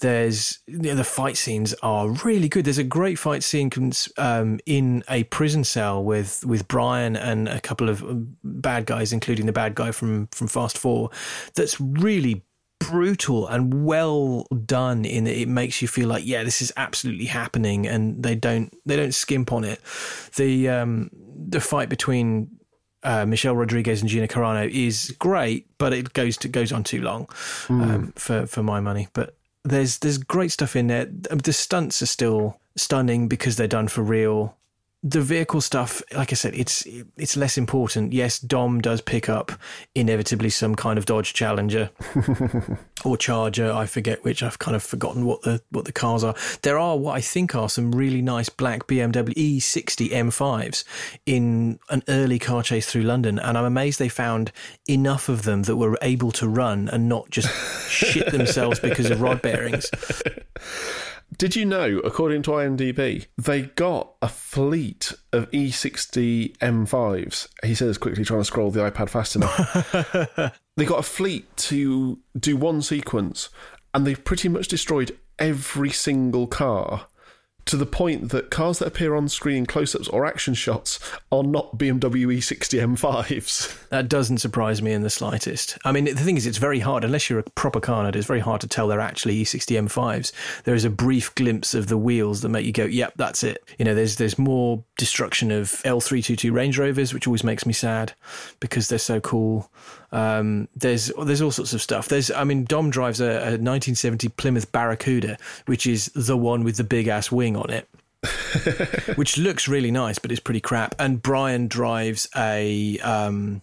[0.00, 2.64] There's you know, the fight scenes are really good.
[2.64, 3.70] There's a great fight scene
[4.18, 8.02] um, in a prison cell with with Brian and a couple of
[8.42, 11.10] bad guys, including the bad guy from from Fast Four.
[11.54, 12.44] That's really
[12.90, 17.26] brutal and well done in that it makes you feel like yeah this is absolutely
[17.26, 19.80] happening and they don't they don't skimp on it.
[20.36, 21.10] The um
[21.48, 22.50] the fight between
[23.04, 27.02] uh, Michelle Rodriguez and Gina Carano is great but it goes to goes on too
[27.02, 27.26] long
[27.66, 27.82] mm.
[27.82, 29.08] um, for for my money.
[29.12, 31.06] But there's there's great stuff in there.
[31.06, 34.56] The stunts are still stunning because they're done for real
[35.04, 36.86] the vehicle stuff, like I said, it's
[37.16, 38.12] it's less important.
[38.12, 39.50] Yes, Dom does pick up
[39.96, 41.90] inevitably some kind of Dodge Challenger
[43.04, 43.72] or Charger.
[43.72, 44.44] I forget which.
[44.44, 46.36] I've kind of forgotten what the what the cars are.
[46.62, 50.84] There are what I think are some really nice black BMW E60 M5s
[51.26, 54.52] in an early car chase through London, and I'm amazed they found
[54.88, 57.50] enough of them that were able to run and not just
[57.90, 59.90] shit themselves because of rod bearings.
[61.38, 67.48] Did you know, according to IMDb, they got a fleet of E60 M5s?
[67.64, 70.56] He says quickly, trying to scroll the iPad fast enough.
[70.76, 73.48] they got a fleet to do one sequence,
[73.94, 77.06] and they've pretty much destroyed every single car
[77.66, 80.98] to the point that cars that appear on screen close ups or action shots
[81.30, 83.88] are not BMW E60 M5s.
[83.90, 85.78] That doesn't surprise me in the slightest.
[85.84, 88.26] I mean, the thing is, it's very hard, unless you're a proper car nerd, it's
[88.26, 90.32] very hard to tell they're actually E60 M5s.
[90.64, 93.62] There is a brief glimpse of the wheels that make you go, yep, that's it.
[93.78, 98.12] You know, there's, there's more destruction of L322 Range Rovers, which always makes me sad
[98.60, 99.70] because they're so cool.
[100.12, 102.08] Um, there's there's all sorts of stuff.
[102.08, 106.76] There's I mean Dom drives a, a 1970 Plymouth Barracuda, which is the one with
[106.76, 107.88] the big ass wing on it.
[109.16, 110.94] which looks really nice, but it's pretty crap.
[110.98, 113.62] And Brian drives a, um,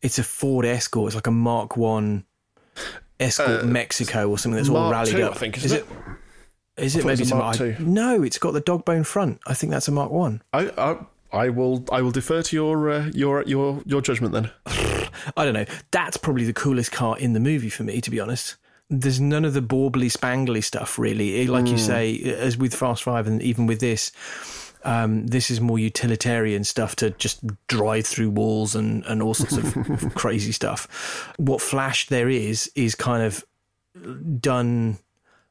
[0.00, 1.08] it's a Ford Escort.
[1.08, 2.24] It's like a Mark One
[3.20, 5.32] Escort Mexico or something that's all Uh, rallied II, up.
[5.34, 5.82] I think, is it?
[6.76, 6.82] it?
[6.82, 7.78] Is it thought it maybe it's a Mark Mark?
[7.80, 7.86] II.
[7.86, 9.40] No, it's got the dog bone front.
[9.46, 10.42] I think that's a Mark One.
[10.54, 10.96] I, I,
[11.30, 14.50] I will, I will defer to your, uh, your, your, your judgment then.
[15.36, 15.66] I don't know.
[15.90, 18.56] That's probably the coolest car in the movie for me, to be honest.
[18.88, 21.46] There's none of the bauble spangly stuff, really.
[21.48, 24.12] Like you say, as with Fast Five, and even with this,
[24.84, 29.56] um, this is more utilitarian stuff to just drive through walls and, and all sorts
[29.56, 31.34] of crazy stuff.
[31.36, 33.44] What Flash there is, is kind of
[34.40, 34.98] done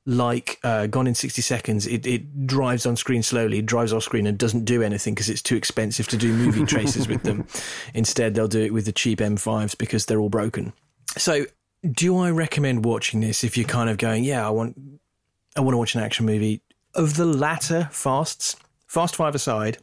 [0.05, 1.87] like uh, Gone in 60 Seconds.
[1.87, 5.41] It, it drives on screen slowly, drives off screen, and doesn't do anything because it's
[5.41, 7.47] too expensive to do movie traces with them.
[7.93, 10.73] Instead, they'll do it with the cheap M5s because they're all broken.
[11.17, 11.45] So,
[11.83, 14.79] do I recommend watching this if you're kind of going, yeah, I want,
[15.55, 16.61] I want to watch an action movie?
[16.93, 18.55] Of the latter fasts,
[18.87, 19.77] Fast Five aside,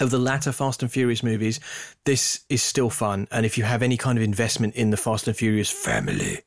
[0.00, 1.60] of the latter Fast and Furious movies,
[2.04, 3.28] this is still fun.
[3.30, 6.40] And if you have any kind of investment in the Fast and Furious family,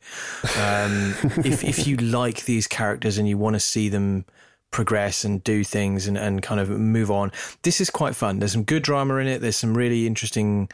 [0.57, 4.25] um, if if you like these characters and you want to see them
[4.71, 7.31] progress and do things and, and kind of move on,
[7.63, 8.39] this is quite fun.
[8.39, 9.41] There's some good drama in it.
[9.41, 10.69] There's some really interesting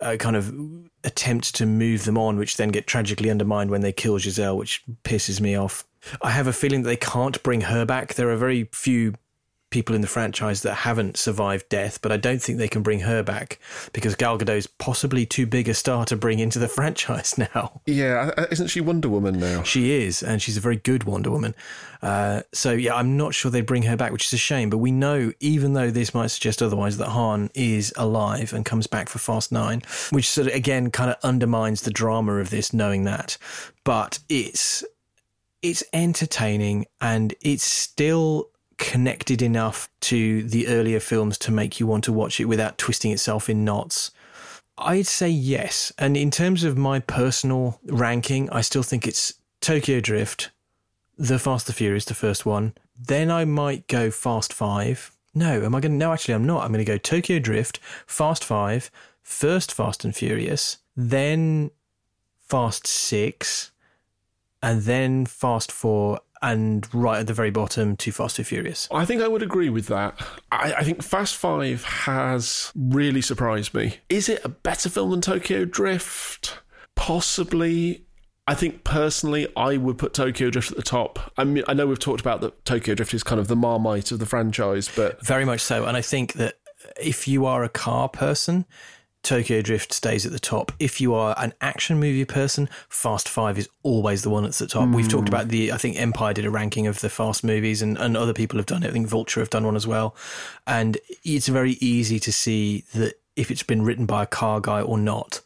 [0.00, 0.54] uh, kind of
[1.04, 4.82] attempts to move them on, which then get tragically undermined when they kill Giselle, which
[5.04, 5.84] pisses me off.
[6.20, 8.14] I have a feeling that they can't bring her back.
[8.14, 9.14] There are very few
[9.72, 13.00] people in the franchise that haven't survived death, but I don't think they can bring
[13.00, 13.58] her back
[13.92, 17.80] because Gal Gadot's possibly too big a star to bring into the franchise now.
[17.86, 19.64] Yeah, isn't she Wonder Woman now?
[19.64, 21.54] She is, and she's a very good Wonder Woman.
[22.02, 24.70] Uh, so yeah, I'm not sure they'd bring her back, which is a shame.
[24.70, 28.86] But we know, even though this might suggest otherwise, that Han is alive and comes
[28.86, 32.72] back for Fast Nine, which sort of again kind of undermines the drama of this,
[32.72, 33.38] knowing that.
[33.84, 34.84] But it's
[35.62, 38.50] it's entertaining and it's still
[38.82, 43.12] connected enough to the earlier films to make you want to watch it without twisting
[43.12, 44.10] itself in knots.
[44.76, 45.92] I'd say yes.
[45.98, 50.50] And in terms of my personal ranking, I still think it's Tokyo Drift,
[51.16, 52.74] The Fast the Furious, the first one.
[52.98, 55.12] Then I might go Fast Five.
[55.32, 55.98] No, am I going to?
[55.98, 56.64] No, actually, I'm not.
[56.64, 58.90] I'm going to go Tokyo Drift, Fast Five,
[59.22, 61.70] first Fast and Furious, then
[62.48, 63.70] Fast Six,
[64.60, 68.88] and then Fast Four, and right at the very bottom, Too Fast, Too Furious.
[68.90, 70.20] I think I would agree with that.
[70.50, 73.98] I, I think Fast Five has really surprised me.
[74.08, 76.58] Is it a better film than Tokyo Drift?
[76.96, 78.04] Possibly.
[78.46, 81.32] I think personally, I would put Tokyo Drift at the top.
[81.36, 84.10] I mean, I know we've talked about that Tokyo Drift is kind of the marmite
[84.10, 85.84] of the franchise, but Very much so.
[85.84, 86.56] And I think that
[87.00, 88.66] if you are a car person,
[89.22, 90.72] Tokyo Drift stays at the top.
[90.78, 94.68] If you are an action movie person, Fast Five is always the one that's at
[94.68, 94.88] the top.
[94.88, 95.34] We've talked hmm.
[95.34, 98.34] about the, I think Empire did a ranking of the Fast movies and, and other
[98.34, 98.88] people have done it.
[98.88, 100.16] I think Vulture have done one as well.
[100.66, 104.80] And it's very easy to see that if it's been written by a car guy
[104.80, 105.40] or not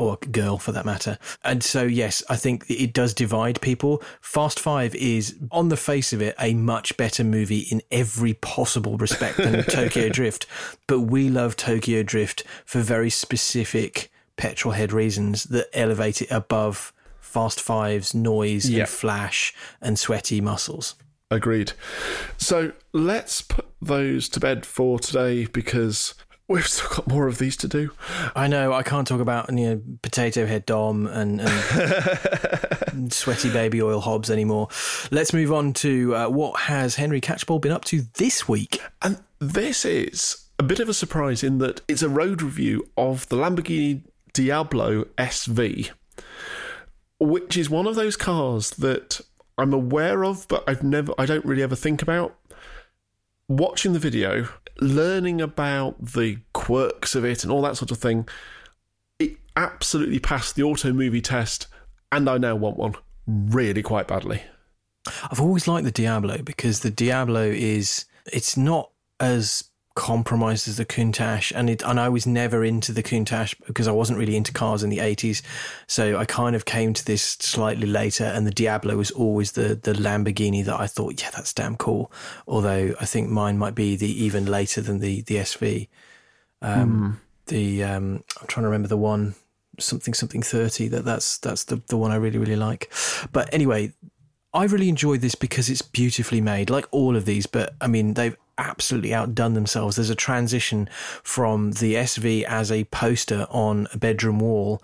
[0.00, 1.18] or a girl for that matter.
[1.44, 4.02] And so, yes, I think it does divide people.
[4.20, 8.96] Fast Five is, on the face of it, a much better movie in every possible
[8.96, 10.46] respect than Tokyo Drift.
[10.86, 16.92] But we love Tokyo Drift for very specific petrol head reasons that elevate it above
[17.20, 18.80] Fast Five's noise Yeah.
[18.80, 20.94] and flash and sweaty muscles.
[21.30, 21.72] agreed.
[22.38, 26.14] So let's put those to bed for today because
[26.50, 27.92] we've still got more of these to do.
[28.34, 33.80] I know I can't talk about you know potato head Dom and, and sweaty baby
[33.80, 34.68] oil Hobbs anymore.
[35.10, 38.82] Let's move on to uh, what has Henry Catchpole been up to this week.
[39.00, 43.28] And this is a bit of a surprise in that it's a road review of
[43.28, 45.90] the Lamborghini Diablo SV,
[47.20, 49.20] which is one of those cars that
[49.56, 52.36] I'm aware of, but I've never, I don't really ever think about.
[53.48, 54.48] Watching the video,
[54.80, 58.28] learning about the quirks of it and all that sort of thing,
[59.18, 61.66] it absolutely passed the auto movie test,
[62.12, 62.94] and I now want one
[63.26, 64.42] really quite badly.
[65.30, 70.84] I've always liked the Diablo because the Diablo is it's not as compromised as the
[70.84, 74.52] Countach, and it and I was never into the Countach because I wasn't really into
[74.52, 75.42] cars in the eighties.
[75.86, 79.74] So I kind of came to this slightly later, and the Diablo was always the
[79.74, 82.12] the Lamborghini that I thought, yeah, that's damn cool.
[82.46, 85.88] Although I think mine might be the even later than the the SV.
[86.62, 89.34] Um, The um, I'm trying to remember the one
[89.78, 90.88] something something thirty.
[90.88, 92.92] That that's that's the the one I really really like.
[93.32, 93.92] But anyway,
[94.52, 97.46] I really enjoyed this because it's beautifully made, like all of these.
[97.46, 99.96] But I mean, they've absolutely outdone themselves.
[99.96, 100.88] There's a transition
[101.22, 104.82] from the SV as a poster on a bedroom wall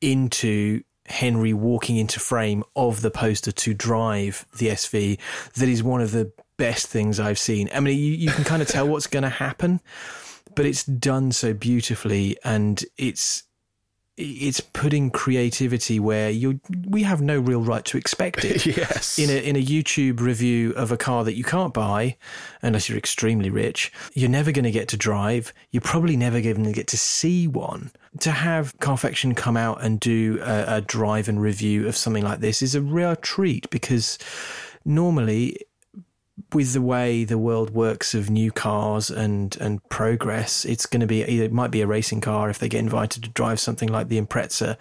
[0.00, 5.18] into Henry walking into frame of the poster to drive the SV.
[5.54, 7.68] That is one of the best things I've seen.
[7.74, 9.80] I mean, you, you can kind of tell what's going to happen,
[10.54, 13.44] but it's done so beautifully and it's
[14.20, 18.66] it's putting creativity where you we have no real right to expect it.
[18.76, 19.18] yes.
[19.18, 22.16] In a in a YouTube review of a car that you can't buy
[22.62, 25.52] unless you're extremely rich, you're never going to get to drive.
[25.70, 27.90] You're probably never going to get to see one.
[28.20, 32.40] To have Carfection come out and do a, a drive and review of something like
[32.40, 34.18] this is a real treat because
[34.84, 35.56] normally
[36.54, 41.06] with the way the world works of new cars and and progress, it's going to
[41.06, 43.88] be either it might be a racing car if they get invited to drive something
[43.88, 44.76] like the Impreza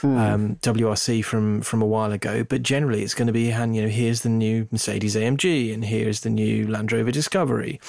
[0.00, 0.18] mm.
[0.18, 2.44] um, WRC from from a while ago.
[2.44, 5.84] But generally, it's going to be and you know here's the new Mercedes AMG and
[5.84, 7.80] here's the new Land Rover Discovery.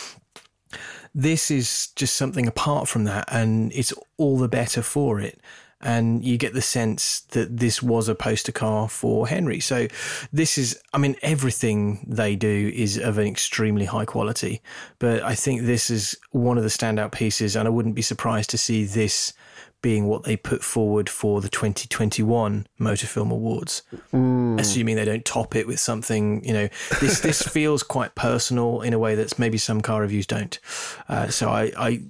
[1.13, 5.39] This is just something apart from that, and it's all the better for it
[5.81, 9.59] and you get the sense that this was a poster car for Henry.
[9.59, 9.87] So
[10.31, 14.61] this is, I mean, everything they do is of an extremely high quality,
[14.99, 18.49] but I think this is one of the standout pieces, and I wouldn't be surprised
[18.51, 19.33] to see this
[19.85, 24.59] being what they put forward for the 2021 Motor Film Awards, mm.
[24.59, 26.43] assuming they don't top it with something.
[26.43, 26.69] You know,
[26.99, 30.57] this this feels quite personal in a way that maybe some car reviews don't.
[31.07, 32.01] Uh, so I, I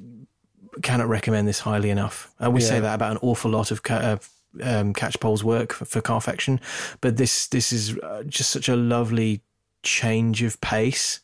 [0.82, 2.34] cannot recommend this highly enough.
[2.39, 2.67] And we yeah.
[2.67, 4.17] say that about an awful lot of uh,
[4.61, 6.59] um, Catchpole's work for, for Carfection,
[7.01, 9.41] but this this is uh, just such a lovely
[9.84, 11.21] change of pace.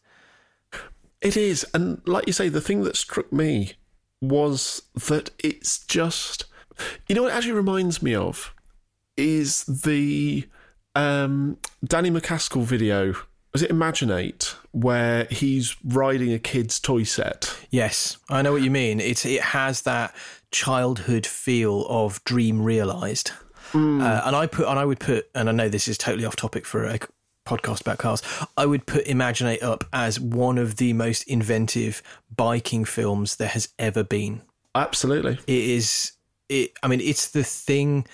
[1.22, 3.74] It is, and like you say, the thing that struck me
[4.22, 6.46] was that it's just,
[7.08, 8.54] you know, what it actually reminds me of
[9.18, 10.48] is the
[10.96, 13.14] um, Danny MacAskill video
[13.54, 17.58] was it Imaginate where he's riding a kid's toy set?
[17.70, 19.00] Yes, I know what you mean.
[19.00, 20.16] It it has that
[20.52, 23.32] childhood feel of dream realized.
[23.72, 24.02] Mm.
[24.02, 26.36] Uh, and I put and I would put and I know this is totally off
[26.36, 27.00] topic for a
[27.46, 28.22] podcast about cars.
[28.58, 32.02] I would put Imaginate up as one of the most inventive
[32.36, 34.42] biking films there has ever been.
[34.76, 35.40] Absolutely.
[35.48, 36.14] It is
[36.50, 38.06] it I mean it's the thing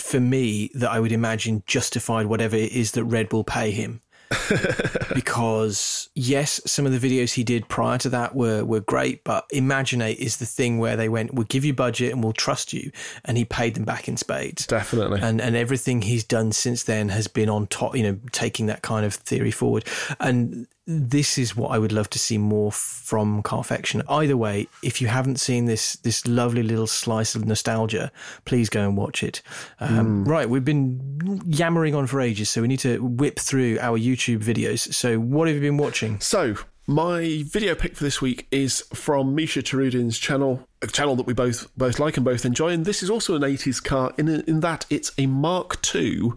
[0.00, 4.00] for me that I would imagine justified whatever it is that Red Bull pay him.
[5.14, 9.46] because yes, some of the videos he did prior to that were were great, but
[9.50, 12.90] Imaginate is the thing where they went, "We'll give you budget and we'll trust you,"
[13.24, 14.66] and he paid them back in spades.
[14.66, 18.66] Definitely, and and everything he's done since then has been on top, you know, taking
[18.66, 19.84] that kind of theory forward.
[20.20, 24.02] And this is what I would love to see more from Carfection.
[24.08, 28.10] Either way, if you haven't seen this this lovely little slice of nostalgia,
[28.44, 29.42] please go and watch it.
[29.80, 30.28] Um, mm.
[30.28, 34.42] Right, we've been yammering on for ages, so we need to whip through our YouTube
[34.42, 34.92] videos.
[34.92, 36.18] So, what have you been watching?
[36.20, 36.56] So,
[36.86, 41.32] my video pick for this week is from Misha Charoudin's channel, a channel that we
[41.32, 42.70] both both like and both enjoy.
[42.70, 46.32] And this is also an 80s car in, in that it's a Mark II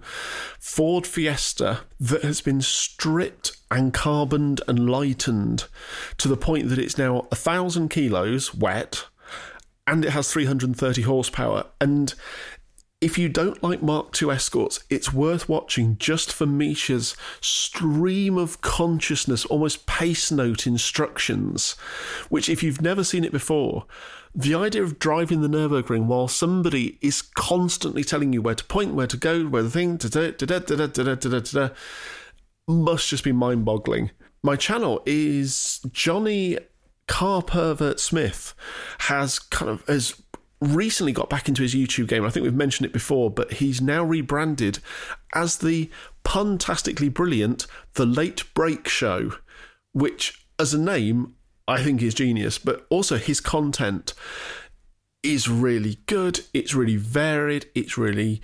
[0.60, 5.66] Ford Fiesta that has been stripped and carboned and lightened
[6.18, 9.05] to the point that it's now a thousand kilos wet
[9.88, 11.66] and it has 330 horsepower.
[11.80, 12.13] And
[13.01, 18.61] if you don't like Mark II Escorts, it's worth watching just for Misha's stream of
[18.61, 21.74] consciousness, almost pace note instructions,
[22.30, 23.86] which, if you've never seen it before,
[24.34, 28.93] the idea of driving the Nürburgring while somebody is constantly telling you where to point,
[28.93, 29.97] where to go, where the thing,
[32.68, 34.11] must just be mind boggling.
[34.43, 36.57] My channel is Johnny
[37.07, 38.53] Car Pervert Smith
[38.99, 40.22] has kind of has
[40.61, 42.26] recently got back into his YouTube game.
[42.26, 44.80] I think we've mentioned it before, but he's now rebranded
[45.34, 45.89] as the
[46.24, 49.34] puntastically brilliant The Late Brake Show,
[49.93, 51.36] which, as a name,
[51.68, 54.13] I think is genius, but also his content
[55.24, 56.41] is really good.
[56.53, 57.66] It's really varied.
[57.76, 58.41] It's really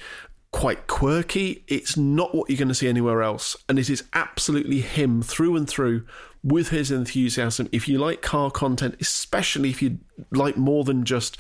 [0.52, 1.64] quite quirky.
[1.68, 3.56] It's not what you're going to see anywhere else.
[3.68, 6.06] And it is absolutely him through and through
[6.44, 7.70] with his enthusiasm.
[7.72, 10.00] If you like car content, especially if you
[10.32, 11.38] like more than just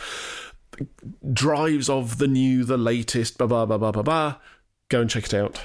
[1.33, 4.35] drives of the new, the latest, blah, blah, blah, blah, blah, blah.
[4.89, 5.61] Go and check it out.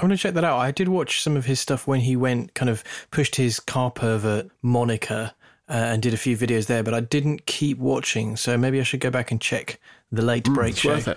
[0.00, 0.58] I'm going to check that out.
[0.58, 3.90] I did watch some of his stuff when he went, kind of pushed his car
[3.90, 5.32] pervert moniker
[5.68, 8.36] uh, and did a few videos there, but I didn't keep watching.
[8.36, 9.80] So maybe I should go back and check
[10.12, 11.14] the late mm, brake show.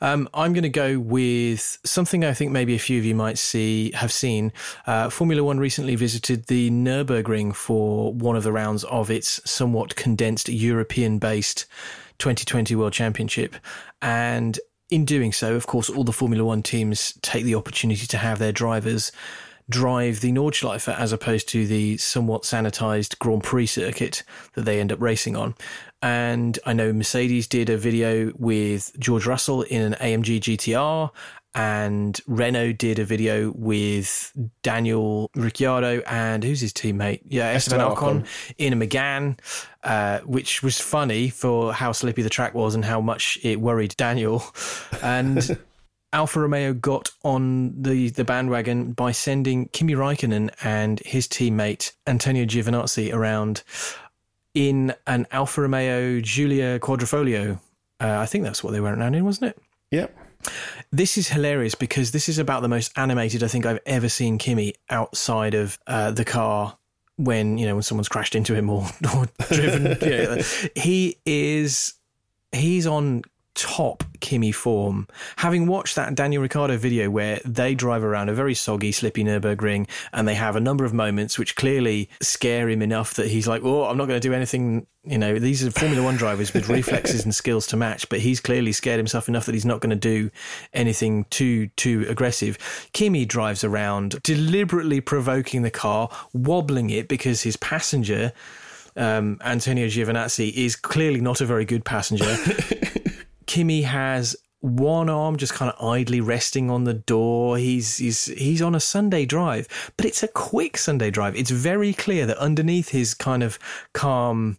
[0.00, 3.38] Um, I'm going to go with something I think maybe a few of you might
[3.38, 4.52] see have seen.
[4.86, 9.96] Uh, Formula One recently visited the Nurburgring for one of the rounds of its somewhat
[9.96, 11.66] condensed European-based
[12.18, 13.56] 2020 World Championship.
[14.00, 18.16] And in doing so, of course, all the Formula One teams take the opportunity to
[18.16, 19.12] have their drivers
[19.70, 24.22] drive the Nordschleife as opposed to the somewhat sanitized Grand Prix circuit
[24.54, 25.54] that they end up racing on.
[26.02, 31.10] And I know Mercedes did a video with George Russell in an AMG GTR,
[31.54, 37.22] and Renault did a video with Daniel Ricciardo and who's his teammate?
[37.28, 39.38] Yeah, Esteban Ocon in a Megane,
[39.82, 43.96] uh, which was funny for how slippy the track was and how much it worried
[43.96, 44.44] Daniel.
[45.02, 45.58] And
[46.12, 52.44] Alfa Romeo got on the, the bandwagon by sending Kimi Raikkonen and his teammate Antonio
[52.44, 53.62] Giovinazzi around
[54.54, 57.60] in an Alfa Romeo Giulia Quadrifoglio.
[58.00, 59.62] Uh, I think that's what they were around in, wasn't it?
[59.92, 60.16] Yep.
[60.90, 64.38] This is hilarious because this is about the most animated I think I've ever seen
[64.38, 66.76] Kimi outside of uh, the car
[67.16, 69.98] when you know when someone's crashed into him or, or driven.
[70.00, 70.42] you know,
[70.74, 71.94] he is
[72.52, 73.22] he's on
[73.54, 75.08] top Kimi form.
[75.36, 79.88] Having watched that Daniel Ricciardo video where they drive around a very soggy, slippy Nürburgring
[80.12, 83.62] and they have a number of moments which clearly scare him enough that he's like,
[83.64, 84.86] oh, I'm not going to do anything.
[85.04, 88.40] You know, these are Formula One drivers with reflexes and skills to match, but he's
[88.40, 90.30] clearly scared himself enough that he's not going to do
[90.72, 92.58] anything too too aggressive.
[92.92, 98.32] Kimi drives around deliberately provoking the car, wobbling it because his passenger
[98.96, 102.24] um, Antonio Giovinazzi is clearly not a very good passenger.
[103.50, 107.58] Kimi has one arm just kind of idly resting on the door.
[107.58, 111.34] He's he's he's on a Sunday drive, but it's a quick Sunday drive.
[111.34, 113.58] It's very clear that underneath his kind of
[113.92, 114.58] calm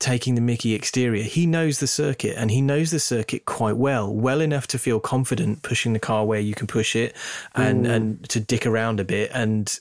[0.00, 4.12] taking the Mickey exterior, he knows the circuit and he knows the circuit quite well,
[4.12, 7.14] well enough to feel confident pushing the car where you can push it
[7.54, 7.90] and Ooh.
[7.90, 9.78] and to dick around a bit and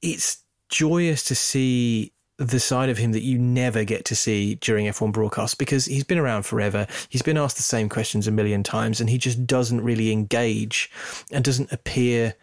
[0.00, 4.86] it's joyous to see the side of him that you never get to see during
[4.86, 6.86] F1 broadcasts because he's been around forever.
[7.08, 10.90] He's been asked the same questions a million times and he just doesn't really engage
[11.32, 12.36] and doesn't appear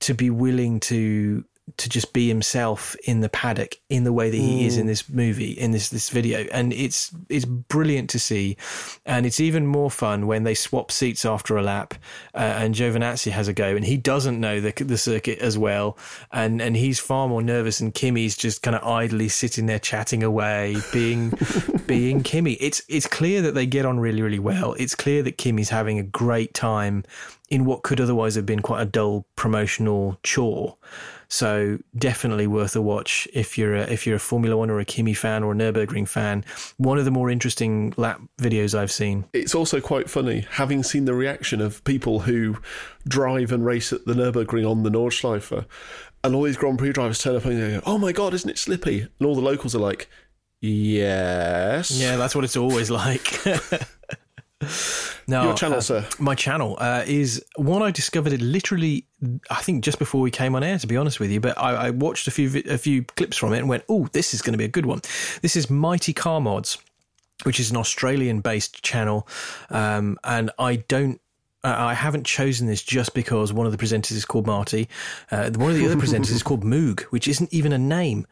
[0.00, 1.44] to be willing to
[1.76, 4.66] to just be himself in the paddock in the way that he mm.
[4.66, 4.88] is in mm.
[4.88, 6.46] this movie in this this video.
[6.52, 8.56] And it's it's brilliant to see.
[9.06, 11.94] And it's even more fun when they swap seats after a lap
[12.34, 15.96] uh, and Giovinazzi has a go and he doesn't know the the circuit as well.
[16.32, 20.22] And and he's far more nervous and Kimi's just kind of idly sitting there chatting
[20.22, 21.32] away being
[21.86, 24.74] being Kimi it's it's clear that they get on really really well.
[24.78, 27.04] It's clear that Kimi's having a great time
[27.50, 30.76] in what could otherwise have been quite a dull promotional chore
[31.30, 34.84] so definitely worth a watch if you're a, if you're a Formula One or a
[34.84, 36.44] Kimi fan or a Nurburgring fan.
[36.76, 39.24] One of the more interesting lap videos I've seen.
[39.32, 42.58] It's also quite funny having seen the reaction of people who
[43.06, 45.64] drive and race at the Nurburgring on the Nordschleife,
[46.24, 48.58] and all these Grand Prix drivers turn up and go, "Oh my god, isn't it
[48.58, 50.08] slippy?" And all the locals are like,
[50.60, 53.40] "Yes." Yeah, that's what it's always like.
[55.26, 56.06] No, your channel, uh, sir.
[56.18, 59.06] My channel uh, is one I discovered it literally,
[59.50, 60.78] I think, just before we came on air.
[60.78, 63.52] To be honest with you, but I, I watched a few a few clips from
[63.52, 65.00] it and went, "Oh, this is going to be a good one."
[65.40, 66.78] This is Mighty Car Mods,
[67.44, 69.26] which is an Australian-based channel,
[69.70, 71.20] um, and I don't
[71.62, 74.88] uh, I haven't chosen this just because one of the presenters is called Marty.
[75.30, 78.26] Uh, one of the other presenters is called Moog, which isn't even a name.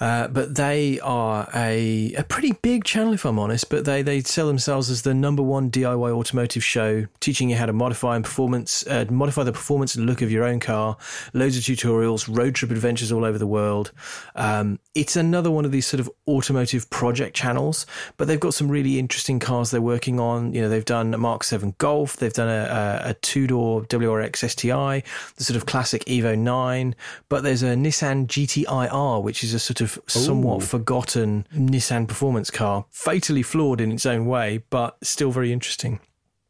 [0.00, 3.68] Uh, but they are a, a pretty big channel, if I'm honest.
[3.68, 7.66] But they, they sell themselves as the number one DIY automotive show, teaching you how
[7.66, 10.96] to modify and performance, uh, modify the performance and look of your own car.
[11.34, 13.92] Loads of tutorials, road trip adventures all over the world.
[14.34, 17.86] Um, it's another one of these sort of automotive project channels,
[18.16, 20.52] but they've got some really interesting cars they're working on.
[20.54, 23.82] You know, they've done a Mark Seven Golf, they've done a, a, a two door
[23.82, 25.02] WRX STI,
[25.36, 26.96] the sort of classic Evo Nine,
[27.28, 30.66] but there's a Nissan GTI-R, which is a sort of somewhat Ooh.
[30.66, 36.00] forgotten Nissan performance car, fatally flawed in its own way, but still very interesting.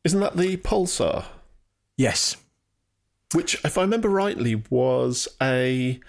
[0.05, 1.25] Isn't that the Pulsar?
[1.97, 2.37] Yes.
[3.35, 6.01] Which, if I remember rightly, was a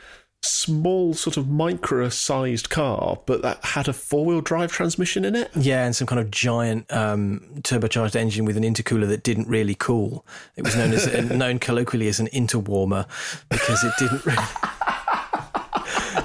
[0.44, 5.36] small sort of micro sized car, but that had a four wheel drive transmission in
[5.36, 5.52] it.
[5.56, 9.76] Yeah, and some kind of giant um, turbocharged engine with an intercooler that didn't really
[9.76, 10.26] cool.
[10.56, 13.08] It was known as known colloquially as an interwarmer
[13.50, 14.44] because it didn't really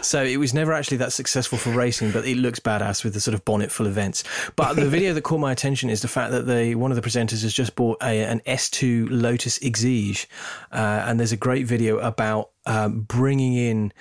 [0.02, 3.20] so it was never actually that successful for racing, but it looks badass with the
[3.20, 4.24] sort of bonnet full of vents.
[4.56, 7.02] But the video that caught my attention is the fact that they one of the
[7.02, 10.26] presenters has just bought a, an S2 Lotus Exige,
[10.72, 13.92] uh, and there's a great video about um, bringing in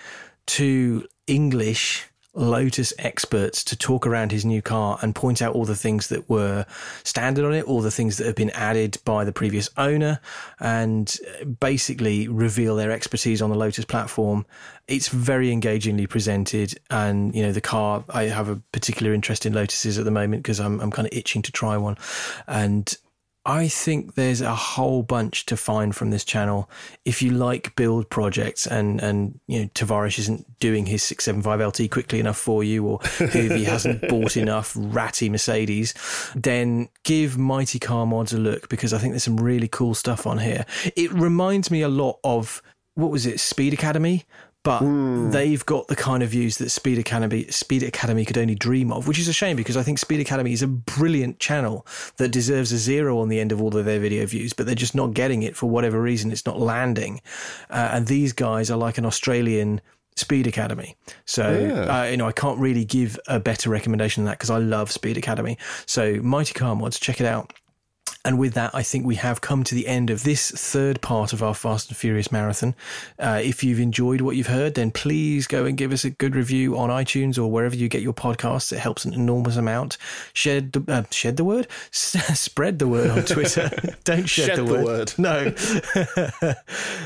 [0.46, 5.76] two English Lotus experts to talk around his new car and point out all the
[5.76, 6.66] things that were
[7.04, 10.20] standard on it, all the things that have been added by the previous owner,
[10.60, 14.46] and uh, basically reveal their expertise on the Lotus platform.
[14.88, 18.04] It's very engagingly presented, and you know the car.
[18.10, 21.18] I have a particular interest in Lotuses at the moment because I'm I'm kind of
[21.18, 21.98] itching to try one,
[22.48, 22.96] and
[23.46, 26.68] I think there's a whole bunch to find from this channel.
[27.06, 31.92] If you like build projects and, and you know, Tavarish isn't doing his 675 LT
[31.92, 35.94] quickly enough for you or Hoovie hasn't bought enough ratty Mercedes,
[36.36, 40.26] then give Mighty Car Mods a look because I think there's some really cool stuff
[40.26, 40.66] on here.
[40.96, 42.64] It reminds me a lot of
[42.96, 44.24] what was it, Speed Academy,
[44.66, 45.32] but mm.
[45.32, 49.08] they've got the kind of views that Speed Academy Speed Academy could only dream of,
[49.08, 51.86] which is a shame because I think Speed Academy is a brilliant channel
[52.18, 54.74] that deserves a zero on the end of all of their video views, but they're
[54.74, 56.32] just not getting it for whatever reason.
[56.32, 57.22] It's not landing,
[57.70, 59.82] uh, and these guys are like an Australian
[60.16, 60.96] Speed Academy.
[61.26, 62.02] So, yeah.
[62.02, 64.92] uh, you know, I can't really give a better recommendation than that because I love
[64.92, 65.60] Speed Academy.
[65.86, 67.54] So, Mighty Car Mods, check it out.
[68.26, 71.32] And with that, I think we have come to the end of this third part
[71.32, 72.74] of our Fast and Furious marathon.
[73.20, 76.36] Uh, if you've enjoyed what you've heard, then please go and give us a good
[76.36, 78.74] review on iTunes or wherever you get your podcasts.
[78.74, 80.00] It helps an enormous amount.
[80.34, 83.70] Shed the, uh, shed the word, spread the word on Twitter.
[84.04, 84.86] Don't shed, shed the, word.
[84.86, 85.14] word.
[85.20, 85.54] No,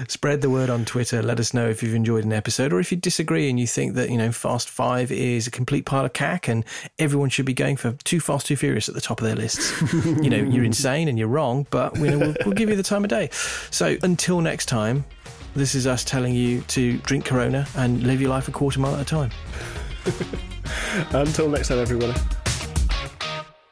[0.08, 1.22] spread the word on Twitter.
[1.22, 3.96] Let us know if you've enjoyed an episode or if you disagree and you think
[3.96, 6.64] that you know Fast Five is a complete pile of cack and
[6.98, 9.82] everyone should be going for Too Fast, Too Furious at the top of their lists.
[10.04, 13.04] you know, you're insane and you're wrong, but know, we'll, we'll give you the time
[13.04, 13.30] of day.
[13.72, 15.06] So until next time,
[15.56, 18.96] this is us telling you to drink Corona and live your life a quarter mile
[18.96, 19.32] at a time.
[21.12, 22.14] until next time, everybody.